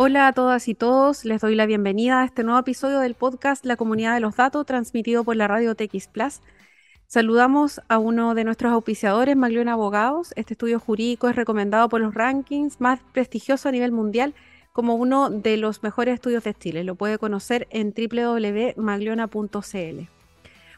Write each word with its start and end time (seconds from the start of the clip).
Hola 0.00 0.28
a 0.28 0.32
todas 0.32 0.68
y 0.68 0.76
todos, 0.76 1.24
les 1.24 1.40
doy 1.40 1.56
la 1.56 1.66
bienvenida 1.66 2.20
a 2.20 2.24
este 2.24 2.44
nuevo 2.44 2.60
episodio 2.60 3.00
del 3.00 3.16
podcast 3.16 3.66
La 3.66 3.74
Comunidad 3.74 4.14
de 4.14 4.20
los 4.20 4.36
Datos, 4.36 4.64
transmitido 4.64 5.24
por 5.24 5.34
la 5.34 5.48
radio 5.48 5.74
TX 5.74 6.06
Plus. 6.06 6.40
Saludamos 7.08 7.80
a 7.88 7.98
uno 7.98 8.36
de 8.36 8.44
nuestros 8.44 8.72
auspiciadores, 8.72 9.36
Maglione 9.36 9.72
Abogados. 9.72 10.32
Este 10.36 10.54
estudio 10.54 10.78
jurídico 10.78 11.28
es 11.28 11.34
recomendado 11.34 11.88
por 11.88 12.00
los 12.00 12.14
rankings 12.14 12.80
más 12.80 13.00
prestigiosos 13.12 13.66
a 13.66 13.72
nivel 13.72 13.90
mundial 13.90 14.34
como 14.72 14.94
uno 14.94 15.30
de 15.30 15.56
los 15.56 15.82
mejores 15.82 16.14
estudios 16.14 16.44
de 16.44 16.54
Chile. 16.54 16.84
Lo 16.84 16.94
puede 16.94 17.18
conocer 17.18 17.66
en 17.70 17.92
www.magliona.cl. 17.92 20.08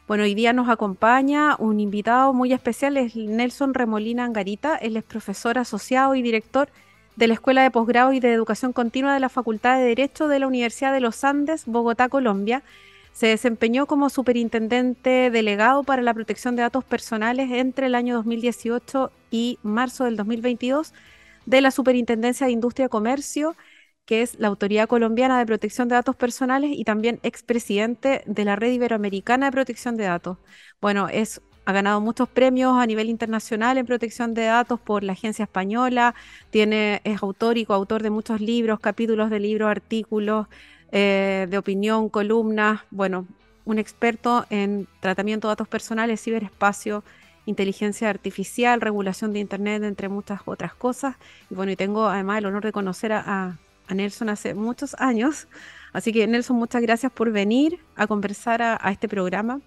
Bueno, 0.07 0.23
hoy 0.23 0.33
día 0.33 0.51
nos 0.51 0.67
acompaña 0.67 1.57
un 1.59 1.79
invitado 1.79 2.33
muy 2.33 2.53
especial, 2.53 2.97
es 2.97 3.15
Nelson 3.15 3.75
Remolina 3.75 4.25
Angarita. 4.25 4.77
Él 4.77 4.97
es 4.97 5.03
profesor 5.03 5.59
asociado 5.59 6.15
y 6.15 6.23
director 6.23 6.69
de 6.69 6.90
la 7.17 7.33
Escuela 7.33 7.63
de 7.63 7.71
Posgrado 7.71 8.13
y 8.13 8.19
de 8.19 8.33
Educación 8.33 8.73
Continua 8.73 9.13
de 9.13 9.19
la 9.19 9.29
Facultad 9.29 9.77
de 9.77 9.83
Derecho 9.83 10.27
de 10.27 10.39
la 10.39 10.47
Universidad 10.47 10.93
de 10.93 10.99
los 10.99 11.23
Andes, 11.23 11.65
Bogotá, 11.65 12.09
Colombia. 12.09 12.63
Se 13.13 13.27
desempeñó 13.27 13.85
como 13.85 14.09
superintendente 14.09 15.29
delegado 15.29 15.83
para 15.83 16.01
la 16.01 16.13
protección 16.13 16.55
de 16.55 16.63
datos 16.63 16.83
personales 16.83 17.51
entre 17.51 17.87
el 17.87 17.95
año 17.95 18.15
2018 18.15 19.11
y 19.29 19.59
marzo 19.63 20.05
del 20.05 20.15
2022 20.15 20.93
de 21.45 21.61
la 21.61 21.71
Superintendencia 21.71 22.47
de 22.47 22.53
Industria 22.53 22.85
y 22.85 22.89
Comercio, 22.89 23.55
que 24.05 24.21
es 24.21 24.39
la 24.39 24.47
Autoridad 24.47 24.87
Colombiana 24.87 25.37
de 25.37 25.45
Protección 25.45 25.87
de 25.87 25.95
Datos 25.95 26.15
Personales 26.15 26.71
y 26.73 26.83
también 26.85 27.19
expresidente 27.23 28.23
de 28.25 28.45
la 28.45 28.55
Red 28.55 28.71
Iberoamericana 28.71 29.47
de 29.47 29.51
Protección 29.51 29.97
de 29.97 30.05
Datos. 30.05 30.37
Bueno, 30.79 31.09
es 31.09 31.41
ha 31.65 31.73
ganado 31.73 32.01
muchos 32.01 32.27
premios 32.27 32.77
a 32.77 32.85
nivel 32.85 33.09
internacional 33.09 33.77
en 33.77 33.85
protección 33.85 34.33
de 34.33 34.45
datos 34.45 34.79
por 34.79 35.03
la 35.03 35.13
agencia 35.13 35.43
española, 35.43 36.15
tiene, 36.49 37.01
es 37.03 37.21
autor 37.21 37.57
y 37.57 37.65
coautor 37.65 38.01
de 38.01 38.09
muchos 38.09 38.41
libros, 38.41 38.79
capítulos 38.79 39.29
de 39.29 39.39
libros, 39.39 39.69
artículos 39.69 40.47
eh, 40.91 41.47
de 41.49 41.57
opinión, 41.57 42.09
columnas, 42.09 42.81
bueno, 42.89 43.27
un 43.65 43.77
experto 43.77 44.45
en 44.49 44.87
tratamiento 44.99 45.47
de 45.47 45.51
datos 45.51 45.67
personales, 45.67 46.21
ciberespacio, 46.21 47.03
inteligencia 47.45 48.09
artificial, 48.09 48.81
regulación 48.81 49.31
de 49.33 49.39
Internet, 49.39 49.83
entre 49.83 50.09
muchas 50.09 50.41
otras 50.45 50.73
cosas. 50.73 51.15
Y 51.49 51.55
bueno, 51.55 51.71
y 51.71 51.75
tengo 51.75 52.07
además 52.07 52.39
el 52.39 52.47
honor 52.47 52.63
de 52.63 52.71
conocer 52.71 53.13
a, 53.13 53.57
Nelson 53.89 54.29
hace 54.29 54.53
muchos 54.53 54.95
años. 54.99 55.49
Así 55.91 56.13
que 56.13 56.25
Nelson, 56.25 56.55
muchas 56.55 56.81
gracias 56.81 57.11
por 57.11 57.29
venir 57.31 57.79
a 57.97 58.07
conversar 58.07 58.61
a 58.61 58.91
este 58.91 59.09
programa. 59.09 59.59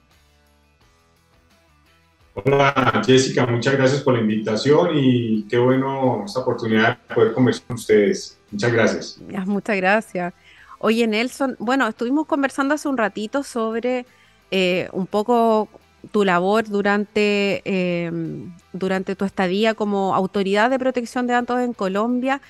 Hola 2.35 3.01
Jessica, 3.07 3.47
muchas 3.47 3.75
gracias 3.75 4.03
por 4.03 4.15
la 4.15 4.21
invitación 4.21 4.91
y 4.95 5.45
qué 5.45 5.57
bueno 5.57 6.25
esta 6.27 6.41
oportunidad 6.41 6.99
de 7.09 7.15
poder 7.15 7.33
conversar 7.33 7.67
con 7.69 7.77
ustedes. 7.77 8.39
Muchas 8.51 8.73
gracias. 8.73 9.19
Muchas 9.47 9.77
gracias. 9.77 10.35
Oye 10.81 11.07
Nelson, 11.07 11.55
bueno, 11.61 11.87
estuvimos 11.87 12.27
conversando 12.27 12.75
hace 12.75 12.89
un 12.89 12.99
ratito 12.99 13.45
sobre 13.45 14.05
eh, 14.51 14.89
un 14.93 15.07
poco 15.07 15.69
tu 16.11 16.25
labor 16.25 16.69
durante, 16.69 17.63
em, 17.65 18.53
durante 18.73 19.15
tu 19.15 19.25
estadía 19.25 19.75
como 19.75 20.15
autoridad 20.15 20.71
de 20.71 20.79
protección 20.79 21.29
de 21.29 21.35
datos 21.35 21.61
en 21.61 21.73
Colombia 21.73 22.41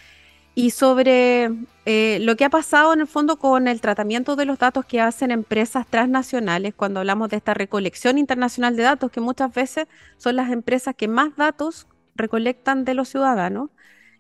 y 0.55 0.71
sobre 0.71 1.51
eh, 1.85 2.19
lo 2.21 2.37
que 2.37 2.45
ha 2.45 2.51
pasado 2.51 2.93
en 2.93 3.01
el 3.01 3.07
fondo 3.07 3.39
con 3.39 3.67
el 3.67 3.81
tratamiento 3.81 4.37
de 4.37 4.45
los 4.45 4.59
datos 4.59 4.85
que 4.85 5.01
hacen 5.01 5.31
empresas 5.31 5.87
transnacionales 5.87 6.75
cuando 6.75 7.01
hablamos 7.01 7.29
de 7.29 7.37
esta 7.37 7.55
recolección 7.55 8.19
internacional 8.19 8.77
de 8.77 8.85
datos, 8.85 9.11
que 9.11 9.21
muchas 9.21 9.53
veces 9.53 9.87
son 10.17 10.37
las 10.37 10.51
empresas 10.51 10.95
que 10.95 11.09
más 11.09 11.37
datos 11.37 11.87
recolectan 12.15 12.85
de 12.85 12.95
los 12.95 13.09
ciudadanos. 13.09 13.71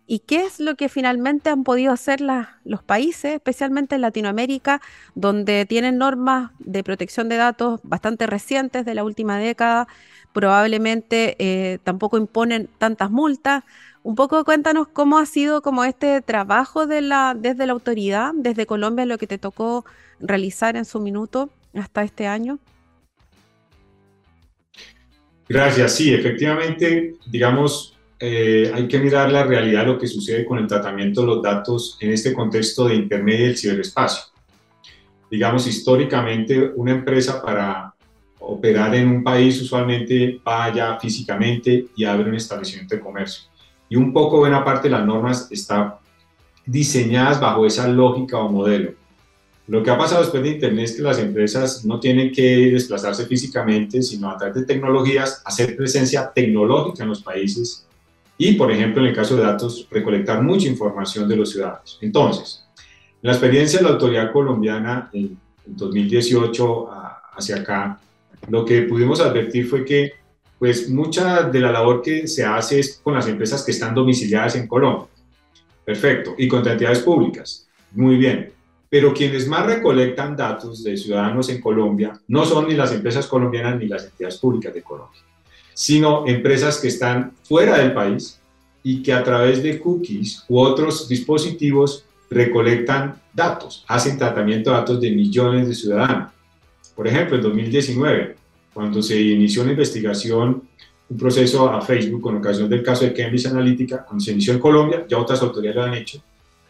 ¿Y 0.06 0.18
qué 0.18 0.44
es 0.44 0.60
lo 0.60 0.74
que 0.74 0.90
finalmente 0.90 1.48
han 1.48 1.64
podido 1.64 1.90
hacer 1.90 2.20
los 2.20 2.82
países, 2.82 3.34
especialmente 3.34 3.94
en 3.94 4.02
Latinoamérica, 4.02 4.82
donde 5.14 5.64
tienen 5.64 5.96
normas 5.96 6.50
de 6.58 6.84
protección 6.84 7.30
de 7.30 7.36
datos 7.36 7.80
bastante 7.84 8.26
recientes 8.26 8.84
de 8.84 8.94
la 8.94 9.04
última 9.04 9.38
década? 9.38 9.88
Probablemente 10.34 11.36
eh, 11.38 11.78
tampoco 11.84 12.18
imponen 12.18 12.68
tantas 12.76 13.10
multas 13.10 13.64
un 14.04 14.14
poco 14.16 14.44
cuéntanos 14.44 14.86
cómo 14.86 15.18
ha 15.18 15.24
sido 15.24 15.62
como 15.62 15.82
este 15.82 16.20
trabajo 16.20 16.86
de 16.86 17.00
la, 17.00 17.34
desde 17.34 17.66
la 17.66 17.72
autoridad, 17.72 18.32
desde 18.34 18.66
Colombia, 18.66 19.06
lo 19.06 19.16
que 19.16 19.26
te 19.26 19.38
tocó 19.38 19.86
realizar 20.20 20.76
en 20.76 20.84
su 20.84 21.00
minuto 21.00 21.48
hasta 21.72 22.02
este 22.02 22.26
año. 22.26 22.58
Gracias, 25.48 25.94
sí, 25.94 26.12
efectivamente, 26.12 27.14
digamos, 27.26 27.96
eh, 28.20 28.70
hay 28.74 28.88
que 28.88 28.98
mirar 28.98 29.32
la 29.32 29.44
realidad 29.44 29.80
de 29.80 29.92
lo 29.92 29.98
que 29.98 30.06
sucede 30.06 30.44
con 30.44 30.58
el 30.58 30.66
tratamiento 30.66 31.22
de 31.22 31.26
los 31.26 31.42
datos 31.42 31.96
en 31.98 32.12
este 32.12 32.34
contexto 32.34 32.86
de 32.86 32.96
Internet 32.96 33.40
y 33.40 33.44
el 33.44 33.56
ciberespacio. 33.56 34.24
Digamos, 35.30 35.66
históricamente, 35.66 36.72
una 36.76 36.92
empresa 36.92 37.40
para 37.40 37.94
operar 38.38 38.94
en 38.94 39.08
un 39.08 39.24
país 39.24 39.62
usualmente 39.62 40.38
va 40.46 40.64
allá 40.64 40.98
físicamente 41.00 41.86
y 41.96 42.04
abre 42.04 42.28
un 42.28 42.34
establecimiento 42.34 42.94
de 42.94 43.00
comercio 43.00 43.53
y 43.94 43.96
un 43.96 44.12
poco 44.12 44.38
buena 44.38 44.64
parte 44.64 44.88
de 44.88 44.96
las 44.96 45.06
normas 45.06 45.46
están 45.52 45.94
diseñadas 46.66 47.38
bajo 47.40 47.64
esa 47.64 47.86
lógica 47.86 48.38
o 48.38 48.48
modelo. 48.48 48.92
Lo 49.68 49.84
que 49.84 49.90
ha 49.92 49.96
pasado 49.96 50.22
después 50.22 50.42
de 50.42 50.48
Internet 50.48 50.86
es 50.86 50.96
que 50.96 51.02
las 51.02 51.20
empresas 51.20 51.84
no 51.84 52.00
tienen 52.00 52.32
que 52.32 52.72
desplazarse 52.72 53.24
físicamente, 53.26 54.02
sino 54.02 54.28
a 54.28 54.36
través 54.36 54.56
de 54.56 54.64
tecnologías, 54.64 55.40
hacer 55.44 55.76
presencia 55.76 56.32
tecnológica 56.34 57.04
en 57.04 57.10
los 57.10 57.22
países 57.22 57.86
y, 58.36 58.54
por 58.54 58.72
ejemplo, 58.72 59.00
en 59.00 59.10
el 59.10 59.14
caso 59.14 59.36
de 59.36 59.44
datos, 59.44 59.86
recolectar 59.88 60.42
mucha 60.42 60.66
información 60.66 61.28
de 61.28 61.36
los 61.36 61.52
ciudadanos. 61.52 61.96
Entonces, 62.02 62.66
la 63.22 63.30
experiencia 63.30 63.78
de 63.78 63.84
la 63.84 63.90
autoridad 63.92 64.32
colombiana 64.32 65.08
en 65.12 65.38
2018 65.66 66.88
hacia 67.36 67.56
acá, 67.58 68.00
lo 68.48 68.64
que 68.64 68.82
pudimos 68.82 69.20
advertir 69.20 69.68
fue 69.68 69.84
que 69.84 70.23
pues 70.58 70.88
mucha 70.88 71.42
de 71.42 71.60
la 71.60 71.72
labor 71.72 72.02
que 72.02 72.26
se 72.26 72.44
hace 72.44 72.80
es 72.80 73.00
con 73.02 73.14
las 73.14 73.26
empresas 73.28 73.62
que 73.62 73.72
están 73.72 73.94
domiciliadas 73.94 74.56
en 74.56 74.66
Colombia. 74.66 75.08
Perfecto. 75.84 76.34
Y 76.38 76.48
con 76.48 76.66
entidades 76.66 77.00
públicas. 77.00 77.66
Muy 77.92 78.16
bien. 78.16 78.52
Pero 78.88 79.12
quienes 79.12 79.48
más 79.48 79.66
recolectan 79.66 80.36
datos 80.36 80.84
de 80.84 80.96
ciudadanos 80.96 81.48
en 81.48 81.60
Colombia 81.60 82.18
no 82.28 82.44
son 82.44 82.68
ni 82.68 82.74
las 82.74 82.92
empresas 82.92 83.26
colombianas 83.26 83.78
ni 83.78 83.88
las 83.88 84.04
entidades 84.04 84.38
públicas 84.38 84.72
de 84.72 84.82
Colombia, 84.82 85.20
sino 85.74 86.26
empresas 86.28 86.78
que 86.78 86.88
están 86.88 87.32
fuera 87.42 87.78
del 87.78 87.92
país 87.92 88.38
y 88.84 89.02
que 89.02 89.12
a 89.12 89.24
través 89.24 89.62
de 89.62 89.80
cookies 89.80 90.44
u 90.48 90.60
otros 90.60 91.08
dispositivos 91.08 92.04
recolectan 92.30 93.20
datos, 93.32 93.84
hacen 93.88 94.16
tratamiento 94.16 94.70
de 94.70 94.76
datos 94.76 95.00
de 95.00 95.10
millones 95.10 95.66
de 95.66 95.74
ciudadanos. 95.74 96.32
Por 96.94 97.08
ejemplo, 97.08 97.36
en 97.36 97.42
2019, 97.42 98.36
cuando 98.74 99.00
se 99.00 99.18
inició 99.20 99.62
una 99.62 99.70
investigación, 99.70 100.64
un 101.08 101.16
proceso 101.16 101.70
a 101.70 101.80
Facebook 101.80 102.20
con 102.20 102.36
ocasión 102.36 102.68
del 102.68 102.82
caso 102.82 103.04
de 103.04 103.14
Cambridge 103.14 103.46
Analytica, 103.46 104.04
cuando 104.04 104.22
se 104.22 104.32
inició 104.32 104.52
en 104.52 104.58
Colombia, 104.58 105.06
ya 105.08 105.16
otras 105.16 105.40
autoridades 105.40 105.76
lo 105.76 105.84
han 105.84 105.94
hecho, 105.94 106.20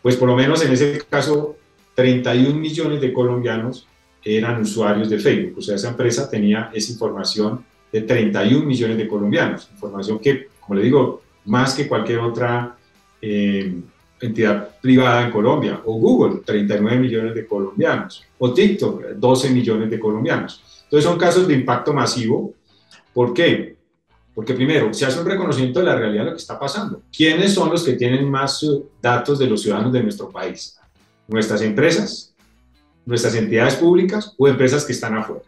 pues 0.02 0.16
por 0.16 0.28
lo 0.28 0.36
menos 0.36 0.62
en 0.64 0.72
ese 0.72 1.02
caso 1.08 1.56
31 1.94 2.54
millones 2.54 3.00
de 3.00 3.12
colombianos 3.12 3.88
eran 4.22 4.60
usuarios 4.62 5.08
de 5.08 5.18
Facebook, 5.18 5.58
o 5.58 5.62
sea, 5.62 5.76
esa 5.76 5.88
empresa 5.88 6.28
tenía 6.28 6.70
esa 6.74 6.92
información 6.92 7.64
de 7.90 8.02
31 8.02 8.64
millones 8.64 8.96
de 8.96 9.08
colombianos, 9.08 9.68
información 9.72 10.18
que, 10.18 10.48
como 10.60 10.78
le 10.78 10.84
digo, 10.84 11.22
más 11.46 11.74
que 11.74 11.86
cualquier 11.86 12.18
otra 12.20 12.76
eh, 13.20 13.80
entidad 14.20 14.76
privada 14.80 15.24
en 15.24 15.30
Colombia, 15.30 15.80
o 15.84 15.94
Google, 15.94 16.40
39 16.44 16.98
millones 16.98 17.34
de 17.34 17.46
colombianos, 17.46 18.24
o 18.38 18.52
TikTok, 18.52 19.02
12 19.16 19.50
millones 19.50 19.90
de 19.90 20.00
colombianos. 20.00 20.62
Entonces 20.94 21.10
son 21.10 21.18
casos 21.18 21.48
de 21.48 21.54
impacto 21.54 21.92
masivo. 21.92 22.54
¿Por 23.12 23.34
qué? 23.34 23.76
Porque 24.32 24.54
primero, 24.54 24.94
se 24.94 25.04
hace 25.04 25.18
un 25.18 25.26
reconocimiento 25.26 25.80
de 25.80 25.86
la 25.86 25.96
realidad 25.96 26.22
de 26.22 26.30
lo 26.30 26.36
que 26.36 26.40
está 26.40 26.56
pasando. 26.56 27.02
¿Quiénes 27.12 27.52
son 27.52 27.68
los 27.68 27.82
que 27.82 27.94
tienen 27.94 28.30
más 28.30 28.62
eh, 28.62 28.80
datos 29.02 29.40
de 29.40 29.48
los 29.48 29.62
ciudadanos 29.62 29.92
de 29.92 30.04
nuestro 30.04 30.30
país? 30.30 30.78
¿Nuestras 31.26 31.62
empresas? 31.62 32.32
¿Nuestras 33.04 33.34
entidades 33.34 33.74
públicas 33.74 34.36
o 34.38 34.46
empresas 34.46 34.84
que 34.84 34.92
están 34.92 35.18
afuera? 35.18 35.42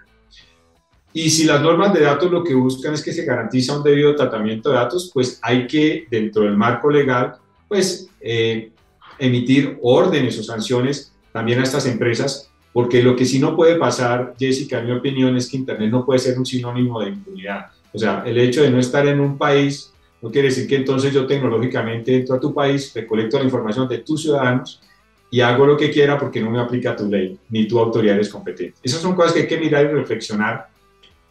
Y 1.12 1.31
si 1.31 1.44
las 1.44 1.62
normas 1.62 1.94
de 1.94 2.00
datos 2.00 2.28
lo 2.28 2.42
que 2.42 2.54
buscan 2.54 2.94
es 2.94 3.04
que 3.04 3.12
se 3.12 3.25
garantiza 3.25 3.76
un 3.76 3.84
debido 3.84 4.16
tratamiento 4.16 4.70
de 4.70 4.75
datos, 4.75 5.12
pues 5.14 5.38
hay 5.42 5.69
que, 5.69 6.08
dentro 6.10 6.42
del 6.42 6.56
marco 6.56 6.90
legal, 6.90 7.37
pues 7.69 8.08
eh, 8.20 8.72
emitir 9.16 9.78
órdenes 9.81 10.40
o 10.40 10.42
sanciones 10.42 11.12
también 11.31 11.60
a 11.60 11.62
estas 11.62 11.87
empresas 11.87 12.50
porque 12.76 13.02
lo 13.02 13.17
que 13.17 13.25
sí 13.25 13.38
no 13.38 13.56
puede 13.56 13.76
pasar, 13.76 14.34
Jessica, 14.38 14.81
en 14.81 14.84
mi 14.88 14.93
opinión, 14.93 15.34
es 15.34 15.49
que 15.49 15.56
Internet 15.56 15.90
no 15.90 16.05
puede 16.05 16.19
ser 16.19 16.38
un 16.38 16.44
sinónimo 16.44 17.00
de 17.00 17.08
impunidad. 17.08 17.69
O 17.90 17.99
sea, 17.99 18.23
el 18.26 18.37
hecho 18.38 18.62
de 18.62 18.69
no 18.69 18.78
estar 18.78 19.06
en 19.06 19.19
un 19.19 19.38
país 19.38 19.94
no 20.20 20.31
quiere 20.31 20.49
decir 20.49 20.69
que 20.69 20.76
entonces 20.76 21.11
yo 21.11 21.26
tecnológicamente 21.26 22.14
entro 22.14 22.34
a 22.34 22.38
tu 22.38 22.52
país, 22.52 22.93
recolecto 22.94 23.38
la 23.38 23.44
información 23.44 23.88
de 23.88 24.00
tus 24.00 24.20
ciudadanos 24.20 24.82
y 25.31 25.40
hago 25.40 25.64
lo 25.64 25.75
que 25.75 25.90
quiera 25.90 26.19
porque 26.19 26.43
no 26.43 26.50
me 26.50 26.61
aplica 26.61 26.94
tu 26.94 27.08
ley 27.08 27.38
ni 27.49 27.67
tu 27.67 27.78
autoridad 27.78 28.20
es 28.20 28.28
competente. 28.28 28.75
Esas 28.82 29.00
son 29.00 29.14
cosas 29.14 29.32
que 29.32 29.40
hay 29.40 29.46
que 29.46 29.56
mirar 29.56 29.87
y 29.87 29.88
reflexionar 29.88 30.69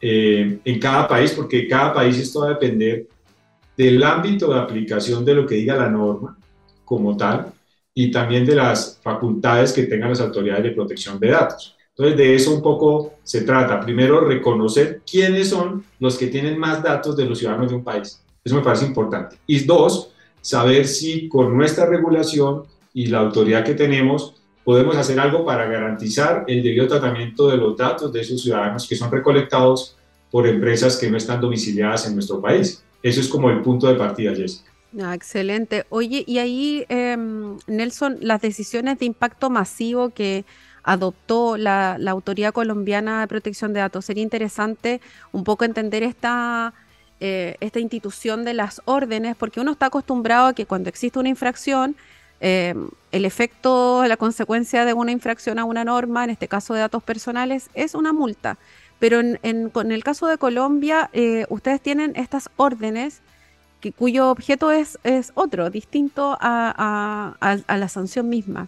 eh, 0.02 0.58
en 0.66 0.80
cada 0.80 1.08
país 1.08 1.30
porque 1.30 1.68
cada 1.68 1.94
país 1.94 2.18
esto 2.18 2.40
va 2.40 2.48
a 2.48 2.54
depender 2.54 3.06
del 3.78 4.02
ámbito 4.02 4.52
de 4.52 4.60
aplicación 4.60 5.24
de 5.24 5.36
lo 5.36 5.46
que 5.46 5.54
diga 5.54 5.76
la 5.76 5.92
norma 5.92 6.40
como 6.84 7.16
tal 7.16 7.54
y 7.98 8.12
también 8.12 8.46
de 8.46 8.56
las 8.56 9.00
facultades 9.02 9.72
que 9.72 9.84
tengan 9.84 10.10
las 10.10 10.20
autoridades 10.20 10.64
de 10.66 10.72
protección 10.72 11.18
de 11.18 11.30
datos. 11.30 11.76
Entonces, 11.90 12.18
de 12.18 12.36
eso 12.36 12.54
un 12.54 12.62
poco 12.62 13.14
se 13.24 13.42
trata. 13.42 13.80
Primero, 13.80 14.20
reconocer 14.20 15.02
quiénes 15.10 15.50
son 15.50 15.86
los 16.00 16.18
que 16.18 16.28
tienen 16.28 16.60
más 16.60 16.84
datos 16.84 17.16
de 17.16 17.26
los 17.26 17.40
ciudadanos 17.40 17.70
de 17.70 17.76
un 17.78 17.86
país. 17.86 18.22
Eso 18.44 18.56
me 18.56 18.62
parece 18.62 18.86
importante. 18.86 19.38
Y 19.48 19.60
dos, 19.64 20.12
saber 20.42 20.88
si 20.88 21.30
con 21.30 21.56
nuestra 21.56 21.86
regulación 21.86 22.64
y 22.94 23.08
la 23.08 23.20
autoridad 23.20 23.64
que 23.64 23.74
tenemos 23.74 24.36
podemos 24.66 24.98
hacer 24.98 25.20
algo 25.20 25.46
para 25.46 25.66
garantizar 25.68 26.44
el 26.48 26.64
debido 26.64 26.88
tratamiento 26.88 27.50
de 27.50 27.58
los 27.58 27.78
datos 27.78 28.12
de 28.12 28.20
esos 28.22 28.42
ciudadanos 28.42 28.88
que 28.88 28.96
son 28.96 29.12
recolectados 29.12 29.96
por 30.30 30.48
empresas 30.48 30.98
que 30.98 31.10
no 31.10 31.16
están 31.16 31.40
domiciliadas 31.40 32.08
en 32.08 32.16
nuestro 32.16 32.42
país. 32.42 32.84
Eso 33.02 33.22
es 33.22 33.30
como 33.30 33.50
el 33.50 33.62
punto 33.62 33.88
de 33.88 33.96
partida, 33.96 34.36
Jessica. 34.36 34.75
Ah, 35.02 35.14
excelente. 35.14 35.86
Oye, 35.90 36.24
y 36.26 36.38
ahí, 36.38 36.86
em, 36.90 37.58
Nelson, 37.68 38.18
las 38.22 38.42
decisiones 38.42 38.98
de 39.00 39.06
impacto 39.06 39.50
masivo 39.50 40.12
que 40.12 40.46
adoptó 40.84 41.58
la, 41.58 41.98
Autoridad 42.08 42.54
Colombiana 42.54 43.22
de 43.22 43.28
Protección 43.28 43.74
de 43.74 43.82
Datos, 43.82 44.06
sería 44.06 44.24
interesante 44.24 45.02
un 45.34 45.44
poco 45.44 45.66
entender 45.66 46.04
esta, 46.04 46.74
eh, 47.20 47.58
esta 47.60 47.80
institución 47.80 48.46
de 48.46 48.54
las 48.54 48.82
órdenes, 48.86 49.36
porque 49.36 49.60
uno 49.60 49.72
está 49.74 49.88
acostumbrado 49.88 50.48
a 50.48 50.54
que 50.54 50.66
cuando 50.66 50.88
existe 50.90 51.20
una 51.20 51.30
infracción, 51.30 51.96
em, 52.40 52.90
el 53.12 53.26
efecto, 53.26 54.06
la 54.08 54.18
consecuencia 54.18 54.86
de 54.86 54.94
una 54.94 55.12
infracción 55.12 55.60
a 55.60 55.66
una 55.66 55.84
norma, 55.84 56.24
en 56.24 56.30
este 56.30 56.48
caso 56.48 56.74
de 56.74 56.82
datos 56.82 57.04
personales, 57.04 57.70
es 57.74 57.96
una 57.96 58.14
multa. 58.14 58.58
Pero 59.00 59.20
en, 59.20 59.40
en, 59.44 59.92
el 59.92 60.04
caso 60.04 60.28
de 60.28 60.38
Colombia, 60.38 61.10
eh, 61.14 61.46
ustedes 61.50 61.82
tienen 61.82 62.14
estas 62.16 62.50
órdenes 62.56 63.22
cuyo 63.92 64.30
objeto 64.30 64.72
es, 64.72 65.00
es 65.04 65.32
otro, 65.36 65.70
distinto 65.70 66.38
a, 66.40 67.36
la 67.68 67.88
sanción 67.88 68.30
misma. 68.30 68.68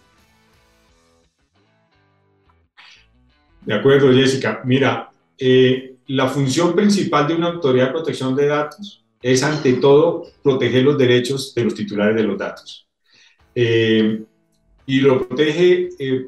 De 3.66 3.74
acuerdo, 3.74 4.12
Jessica. 4.14 4.62
Mira, 4.64 5.10
eh, 5.38 5.96
la 6.08 6.28
función 6.28 6.74
principal 6.74 7.28
de 7.28 7.36
una 7.36 7.48
autoridad 7.48 7.88
de 7.88 7.92
protección 7.92 8.36
de 8.36 8.48
datos 8.48 9.04
es 9.22 9.44
ante 9.44 9.74
todo 9.74 10.24
proteger 10.42 10.84
los 10.84 10.98
derechos 10.98 11.54
de 11.54 11.66
los 11.66 11.76
titulares 11.76 12.16
de 12.16 12.24
los 12.24 12.38
datos. 12.38 12.88
Eh, 13.54 14.24
y 14.86 15.00
lo 15.02 15.28
protege 15.28 15.90
eh, 16.00 16.28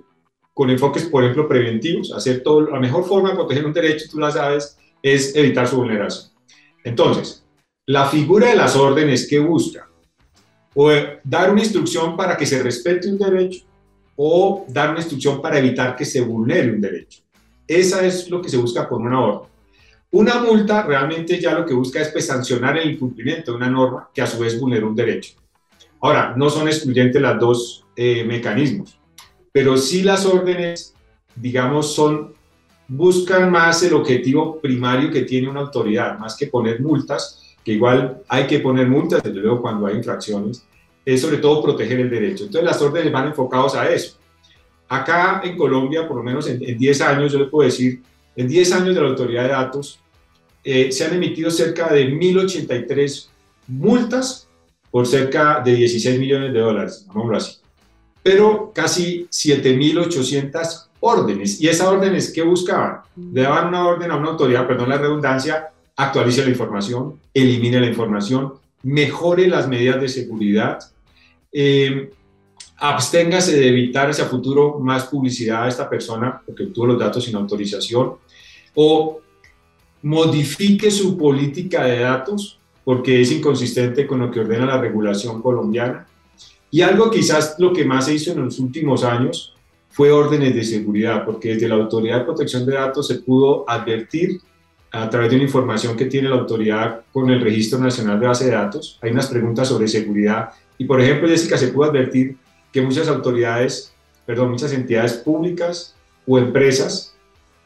con 0.54 0.70
enfoques, 0.70 1.06
por 1.06 1.24
ejemplo, 1.24 1.48
preventivos. 1.48 2.12
Hacer 2.12 2.44
todo, 2.44 2.70
la 2.70 2.80
mejor 2.80 3.06
forma 3.06 3.30
de 3.30 3.36
proteger 3.36 3.66
un 3.66 3.74
derecho, 3.74 4.10
tú 4.12 4.20
la 4.20 4.32
sabes, 4.32 4.78
es 5.02 5.36
evitar 5.36 5.68
su 5.68 5.78
vulneración. 5.78 6.32
Entonces, 6.84 7.46
la 7.90 8.06
figura 8.06 8.50
de 8.50 8.56
las 8.56 8.76
órdenes 8.76 9.28
que 9.28 9.40
busca 9.40 9.90
o 10.76 10.92
dar 11.24 11.52
una 11.52 11.62
instrucción 11.62 12.16
para 12.16 12.38
que 12.38 12.46
se 12.46 12.62
respete 12.62 13.10
un 13.10 13.18
derecho 13.18 13.66
o 14.16 14.64
dar 14.70 14.92
una 14.92 15.00
instrucción 15.00 15.42
para 15.42 15.58
evitar 15.58 15.96
que 15.96 16.06
se 16.06 16.22
vulnere 16.22 16.72
un 16.72 16.80
derecho. 16.80 17.24
Esa 17.68 18.06
es 18.06 18.30
lo 18.30 18.44
que 18.44 18.50
se 18.50 18.58
busca 18.58 18.88
con 18.88 19.08
una 19.08 19.20
orden. 19.20 19.50
Una 20.12 20.40
multa 20.40 20.84
realmente 20.84 21.40
ya 21.40 21.58
lo 21.58 21.66
que 21.66 21.74
busca 21.74 22.00
es 22.00 22.10
pues, 22.10 22.28
sancionar 22.28 22.78
el 22.78 22.92
incumplimiento 22.92 23.54
de 23.54 23.58
una 23.58 23.72
norma 23.72 24.12
que 24.14 24.22
a 24.22 24.28
su 24.28 24.38
vez 24.38 24.60
vulnera 24.60 24.86
un 24.86 24.96
derecho. 24.96 25.34
Ahora, 26.02 26.36
no 26.38 26.48
son 26.52 26.68
excluyentes 26.68 27.20
los 27.20 27.40
dos 27.40 27.86
eh, 27.96 28.24
mecanismos, 28.24 29.00
pero 29.52 29.78
sí 29.78 30.04
las 30.04 30.28
órdenes, 30.28 30.94
digamos, 31.36 31.96
son 31.96 32.36
buscan 32.88 33.52
más 33.52 33.82
el 33.82 33.96
objetivo 33.96 34.60
primario 34.60 35.10
que 35.10 35.24
tiene 35.24 35.50
una 35.50 35.62
autoridad, 35.62 36.20
más 36.20 36.36
que 36.38 36.46
poner 36.48 36.82
multas, 36.82 37.49
que 37.64 37.74
igual 37.74 38.22
hay 38.28 38.48
que 38.48 38.60
poner 38.60 38.88
multas, 38.88 39.24
desde 39.24 39.40
luego 39.40 39.62
cuando 39.62 39.88
hay 39.88 39.98
infracciones, 39.98 40.66
es 41.06 41.22
sobre 41.22 41.38
todo 41.38 41.64
proteger 41.64 42.00
el 42.00 42.10
derecho. 42.10 42.46
Entonces 42.46 42.64
las 42.64 42.82
órdenes 42.82 43.12
van 43.12 43.28
enfocados 43.28 43.76
a 43.76 43.90
eso. 43.90 44.18
Acá 44.88 45.42
en 45.44 45.56
Colombia, 45.58 46.08
por 46.08 46.18
lo 46.18 46.24
menos 46.24 46.48
en, 46.48 46.60
10 46.60 47.02
años, 47.02 47.32
yo 47.32 47.40
le 47.40 47.46
puedo 47.46 47.66
decir, 47.66 48.02
en 48.36 48.48
10 48.48 48.72
años 48.74 48.96
de 48.96 49.02
la 49.02 49.08
autoridad 49.08 49.44
de 49.44 49.50
datos, 49.50 50.00
eh, 50.64 50.92
se 50.92 51.06
han 51.06 51.14
emitido 51.14 51.52
cerca 51.52 51.94
de 51.94 52.10
1.083 52.12 53.28
multas 53.68 54.48
por 54.92 55.06
cerca 55.06 55.62
de 55.64 55.76
16 55.76 56.20
millones 56.20 56.54
de 56.54 56.60
dólares, 56.60 57.06
llamémoslo 57.08 57.38
así. 57.38 57.58
Pero 58.24 58.72
casi 58.74 59.28
7.800 59.32 60.88
órdenes. 61.00 61.62
¿Y 61.62 61.68
esas 61.68 61.88
órdenes 61.88 62.32
qué 62.34 62.42
buscaban? 62.42 63.02
Le 63.16 63.44
daban 63.44 63.68
una 63.68 63.88
orden 63.88 64.12
a 64.12 64.18
una 64.18 64.30
autoridad, 64.30 64.68
perdón 64.68 64.90
la 64.90 64.98
redundancia, 64.98 65.70
actualice 66.00 66.44
la 66.44 66.50
información, 66.50 67.20
elimine 67.34 67.82
la 67.82 67.88
información, 67.88 68.54
mejore 68.84 69.48
las 69.50 69.68
medidas 69.68 70.00
de 70.00 70.08
seguridad, 70.08 70.80
eh, 71.52 72.10
absténgase 72.78 73.58
de 73.58 73.68
evitar 73.68 74.10
hacia 74.10 74.24
futuro 74.24 74.80
más 74.80 75.06
publicidad 75.08 75.66
a 75.66 75.68
esta 75.68 75.90
persona 75.90 76.42
porque 76.46 76.64
obtuvo 76.64 76.88
los 76.88 77.00
datos 77.00 77.26
sin 77.26 77.36
autorización, 77.36 78.14
o 78.76 79.20
modifique 80.04 80.90
su 80.90 81.18
política 81.18 81.84
de 81.84 82.00
datos 82.00 82.60
porque 82.86 83.20
es 83.20 83.34
inconsistente 83.34 84.08
con 84.08 84.20
lo 84.20 84.32
que 84.32 84.40
ordena 84.40 84.66
la 84.66 84.80
regulación 84.80 85.42
colombiana. 85.42 86.08
Y 86.72 86.80
algo 86.80 87.12
quizás 87.12 87.56
lo 87.60 87.74
que 87.74 87.84
más 87.84 88.06
se 88.06 88.14
hizo 88.14 88.32
en 88.32 88.46
los 88.46 88.58
últimos 88.60 89.04
años 89.04 89.54
fue 89.90 90.14
órdenes 90.14 90.56
de 90.56 90.64
seguridad, 90.64 91.26
porque 91.26 91.50
desde 91.50 91.68
la 91.68 91.76
Autoridad 91.76 92.20
de 92.20 92.26
Protección 92.26 92.66
de 92.66 92.76
Datos 92.76 93.08
se 93.08 93.16
pudo 93.16 93.70
advertir 93.70 94.40
a 94.92 95.10
través 95.10 95.30
de 95.30 95.36
una 95.36 95.46
información 95.46 95.96
que 95.96 96.06
tiene 96.06 96.30
la 96.30 96.36
autoridad 96.36 97.02
con 97.12 97.30
el 97.30 97.42
Registro 97.42 97.80
Nacional 97.80 98.20
de 98.20 98.28
Base 98.28 98.46
de 98.46 98.52
Datos. 98.52 98.98
Hay 99.02 99.12
unas 99.12 99.28
preguntas 99.28 99.68
sobre 99.68 99.88
seguridad 99.88 100.50
y, 100.78 100.86
por 100.86 101.00
ejemplo, 101.00 101.28
Jessica, 101.28 101.58
se 101.58 101.68
pudo 101.68 101.90
advertir 101.90 102.38
que 102.72 102.82
muchas 102.82 103.08
autoridades, 103.08 103.94
perdón, 104.26 104.52
muchas 104.52 104.74
entidades 104.74 105.14
públicas 105.14 105.96
o 106.26 106.38
empresas 106.40 107.16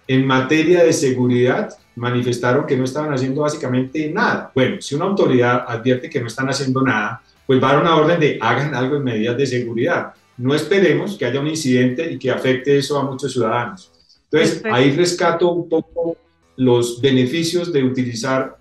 en 0.08 0.25
materia 0.25 0.84
de 0.84 0.94
seguridad 0.94 1.70
manifestaron 1.96 2.66
que 2.66 2.75
no 2.75 2.84
estaban 2.84 3.14
haciendo 3.14 3.42
básicamente 3.42 4.12
nada. 4.12 4.52
Bueno, 4.54 4.81
si 4.81 4.96
una 4.96 5.06
autoridad 5.06 5.66
advierte 5.68 6.10
que 6.10 6.20
no 6.20 6.28
están 6.28 6.50
haciendo 6.50 6.81
nada, 6.81 7.22
pues 7.46 7.62
va 7.62 7.70
a 7.70 7.74
dar 7.74 7.81
una 7.81 7.96
orden 7.96 8.20
de 8.20 8.38
hagan 8.42 8.74
algo 8.74 8.98
en 8.98 9.04
medidas 9.04 9.38
de 9.38 9.46
seguridad. 9.46 10.14
No 10.38 10.56
esperemos 10.56 11.18
que 11.18 11.25
haya 11.25 11.40
un 11.40 11.48
incidente 11.48 12.12
y 12.12 12.18
que 12.18 12.31
afecte 12.31 12.78
eso 12.78 12.98
a 12.98 13.04
muchos 13.04 13.31
ciudadanos. 13.31 13.92
Entonces, 14.31 14.64
ahí 14.66 14.92
rescato 14.96 15.52
un 15.52 15.70
poco 15.70 16.18
los 16.56 17.02
beneficios 17.02 17.74
de 17.74 17.84
utilizar 17.84 18.58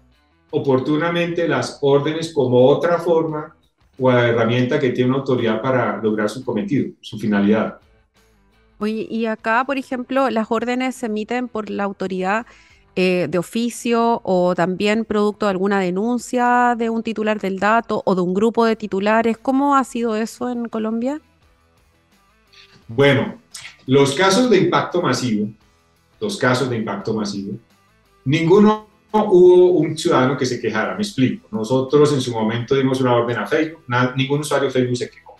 oportunamente 0.51 1.49
las 1.49 1.79
órdenes 1.81 2.33
como 2.33 2.67
otra 2.67 2.99
forma 2.99 3.57
o 3.99 4.11
herramienta 4.11 4.79
que 4.79 4.91
tiene 4.91 5.11
una 5.11 5.21
autoridad 5.21 5.61
para 5.61 5.97
lograr 6.03 6.29
su 6.29 6.45
cometido, 6.45 6.93
su 7.01 7.19
finalidad. 7.19 7.79
Oye, 8.79 9.07
y 9.09 9.27
acá, 9.27 9.65
por 9.65 9.79
ejemplo, 9.79 10.29
las 10.31 10.51
órdenes 10.51 10.97
se 10.97 11.07
emiten 11.07 11.49
por 11.49 11.71
la 11.71 11.85
autoridad 11.85 12.47
eh, 12.95 13.27
de 13.31 13.39
oficio 13.39 14.21
o 14.25 14.55
también 14.55 15.05
producto 15.05 15.47
de 15.47 15.51
alguna 15.51 15.81
denuncia 15.81 16.75
de 16.77 16.91
un 16.91 17.03
titular 17.03 17.41
del 17.41 17.59
dato 17.59 18.03
o 18.05 18.15
de 18.15 18.21
un 18.21 18.35
grupo 18.35 18.65
de 18.65 18.77
titulares. 18.77 19.39
¿Cómo 19.39 19.77
ha 19.77 19.85
sido 19.85 20.17
eso 20.17 20.51
en 20.51 20.69
Colombia? 20.69 21.21
Bueno, 22.89 23.39
los 23.87 24.15
casos 24.15 24.51
de 24.51 24.59
impacto 24.59 25.01
masivo, 25.01 25.49
los 26.21 26.37
casos 26.37 26.69
de 26.69 26.77
impacto 26.77 27.15
masivo, 27.15 27.57
Ninguno 28.25 28.89
hubo 29.13 29.73
un 29.73 29.97
ciudadano 29.97 30.37
que 30.37 30.47
se 30.47 30.61
quejara, 30.61 30.95
me 30.95 31.03
explico. 31.03 31.49
Nosotros 31.51 32.13
en 32.13 32.21
su 32.21 32.33
momento 32.33 32.75
dimos 32.75 33.01
una 33.01 33.15
orden 33.15 33.39
a 33.39 33.47
Facebook, 33.47 33.85
ningún 34.17 34.41
usuario 34.41 34.69
de 34.69 34.73
Facebook 34.73 34.97
se 34.97 35.11
quejó. 35.11 35.37